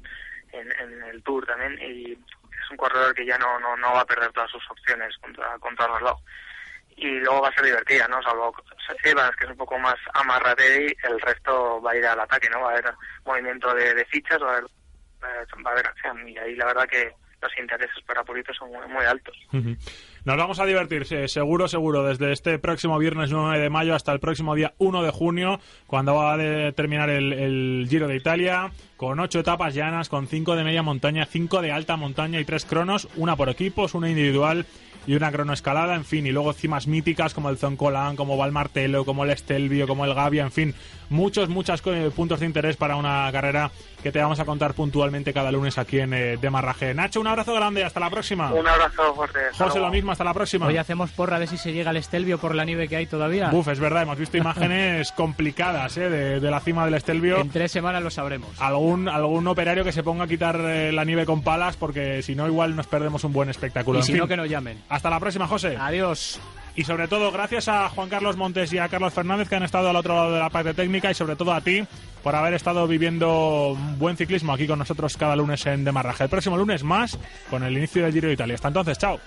[0.52, 4.06] en, el Tour también, y es un corredor que ya no, no, no va a
[4.06, 6.20] perder todas sus opciones contra, contra el reloj.
[7.02, 8.22] Y luego va a ser divertida, ¿no?
[8.22, 8.54] Salvo
[9.04, 12.50] Evans, que es un poco más amarrate y el resto va a ir al ataque,
[12.50, 12.62] ¿no?
[12.62, 12.94] Va a haber
[13.26, 14.66] movimiento de, fichas, va a haber,
[15.66, 16.28] va a haber acción.
[16.28, 19.36] Y ahí la verdad que los intereses para Purito son muy, altos.
[19.52, 24.20] Nos vamos a divertir, seguro, seguro, desde este próximo viernes 9 de mayo hasta el
[24.20, 29.40] próximo día 1 de junio, cuando va a terminar el, Giro de Italia, con ocho
[29.40, 33.38] etapas llanas, con cinco de media montaña, cinco de alta montaña y tres cronos, una
[33.38, 34.66] por equipos, una individual
[35.08, 39.24] y una cronoescalada, en fin, y luego cimas míticas como el Zoncolan, como Valmartelo, como
[39.24, 40.76] el Estelvio, como el Gavia, en fin,
[41.10, 41.82] muchos, muchos
[42.16, 43.72] puntos de interés para una carrera
[44.02, 46.94] que te vamos a contar puntualmente cada lunes aquí en eh, Demarraje.
[46.94, 48.54] Nacho, un abrazo grande, hasta la próxima.
[48.54, 49.40] Un abrazo fuerte.
[49.58, 50.68] José, lo mismo, hasta la próxima.
[50.68, 53.50] Hoy hacemos porra de si se llega al Estelvio por la nieve que hay todavía.
[53.52, 57.40] Uf, es verdad, hemos visto imágenes complicadas eh, de, la cima del Estelvio.
[57.40, 58.50] En tres semanas lo sabremos.
[58.60, 62.36] Algún, algún operario que se ponga a quitar eh, la nieve con palas porque si
[62.36, 64.00] no igual nos perdemos un buen espectáculo.
[64.00, 64.82] Y si no que nos llamen.
[64.90, 65.78] Hasta la próxima, José.
[65.80, 66.40] Adiós.
[66.76, 69.90] Y sobre todo, gracias a Juan Carlos Montes y a Carlos Fernández que han estado
[69.90, 71.84] al otro lado de la parte técnica y sobre todo a ti
[72.24, 76.24] por haber estado viviendo buen ciclismo aquí con nosotros cada lunes en Demarraje.
[76.24, 77.18] El próximo lunes más
[77.50, 78.56] con el inicio del Giro de Italia.
[78.56, 79.20] Hasta entonces, chao.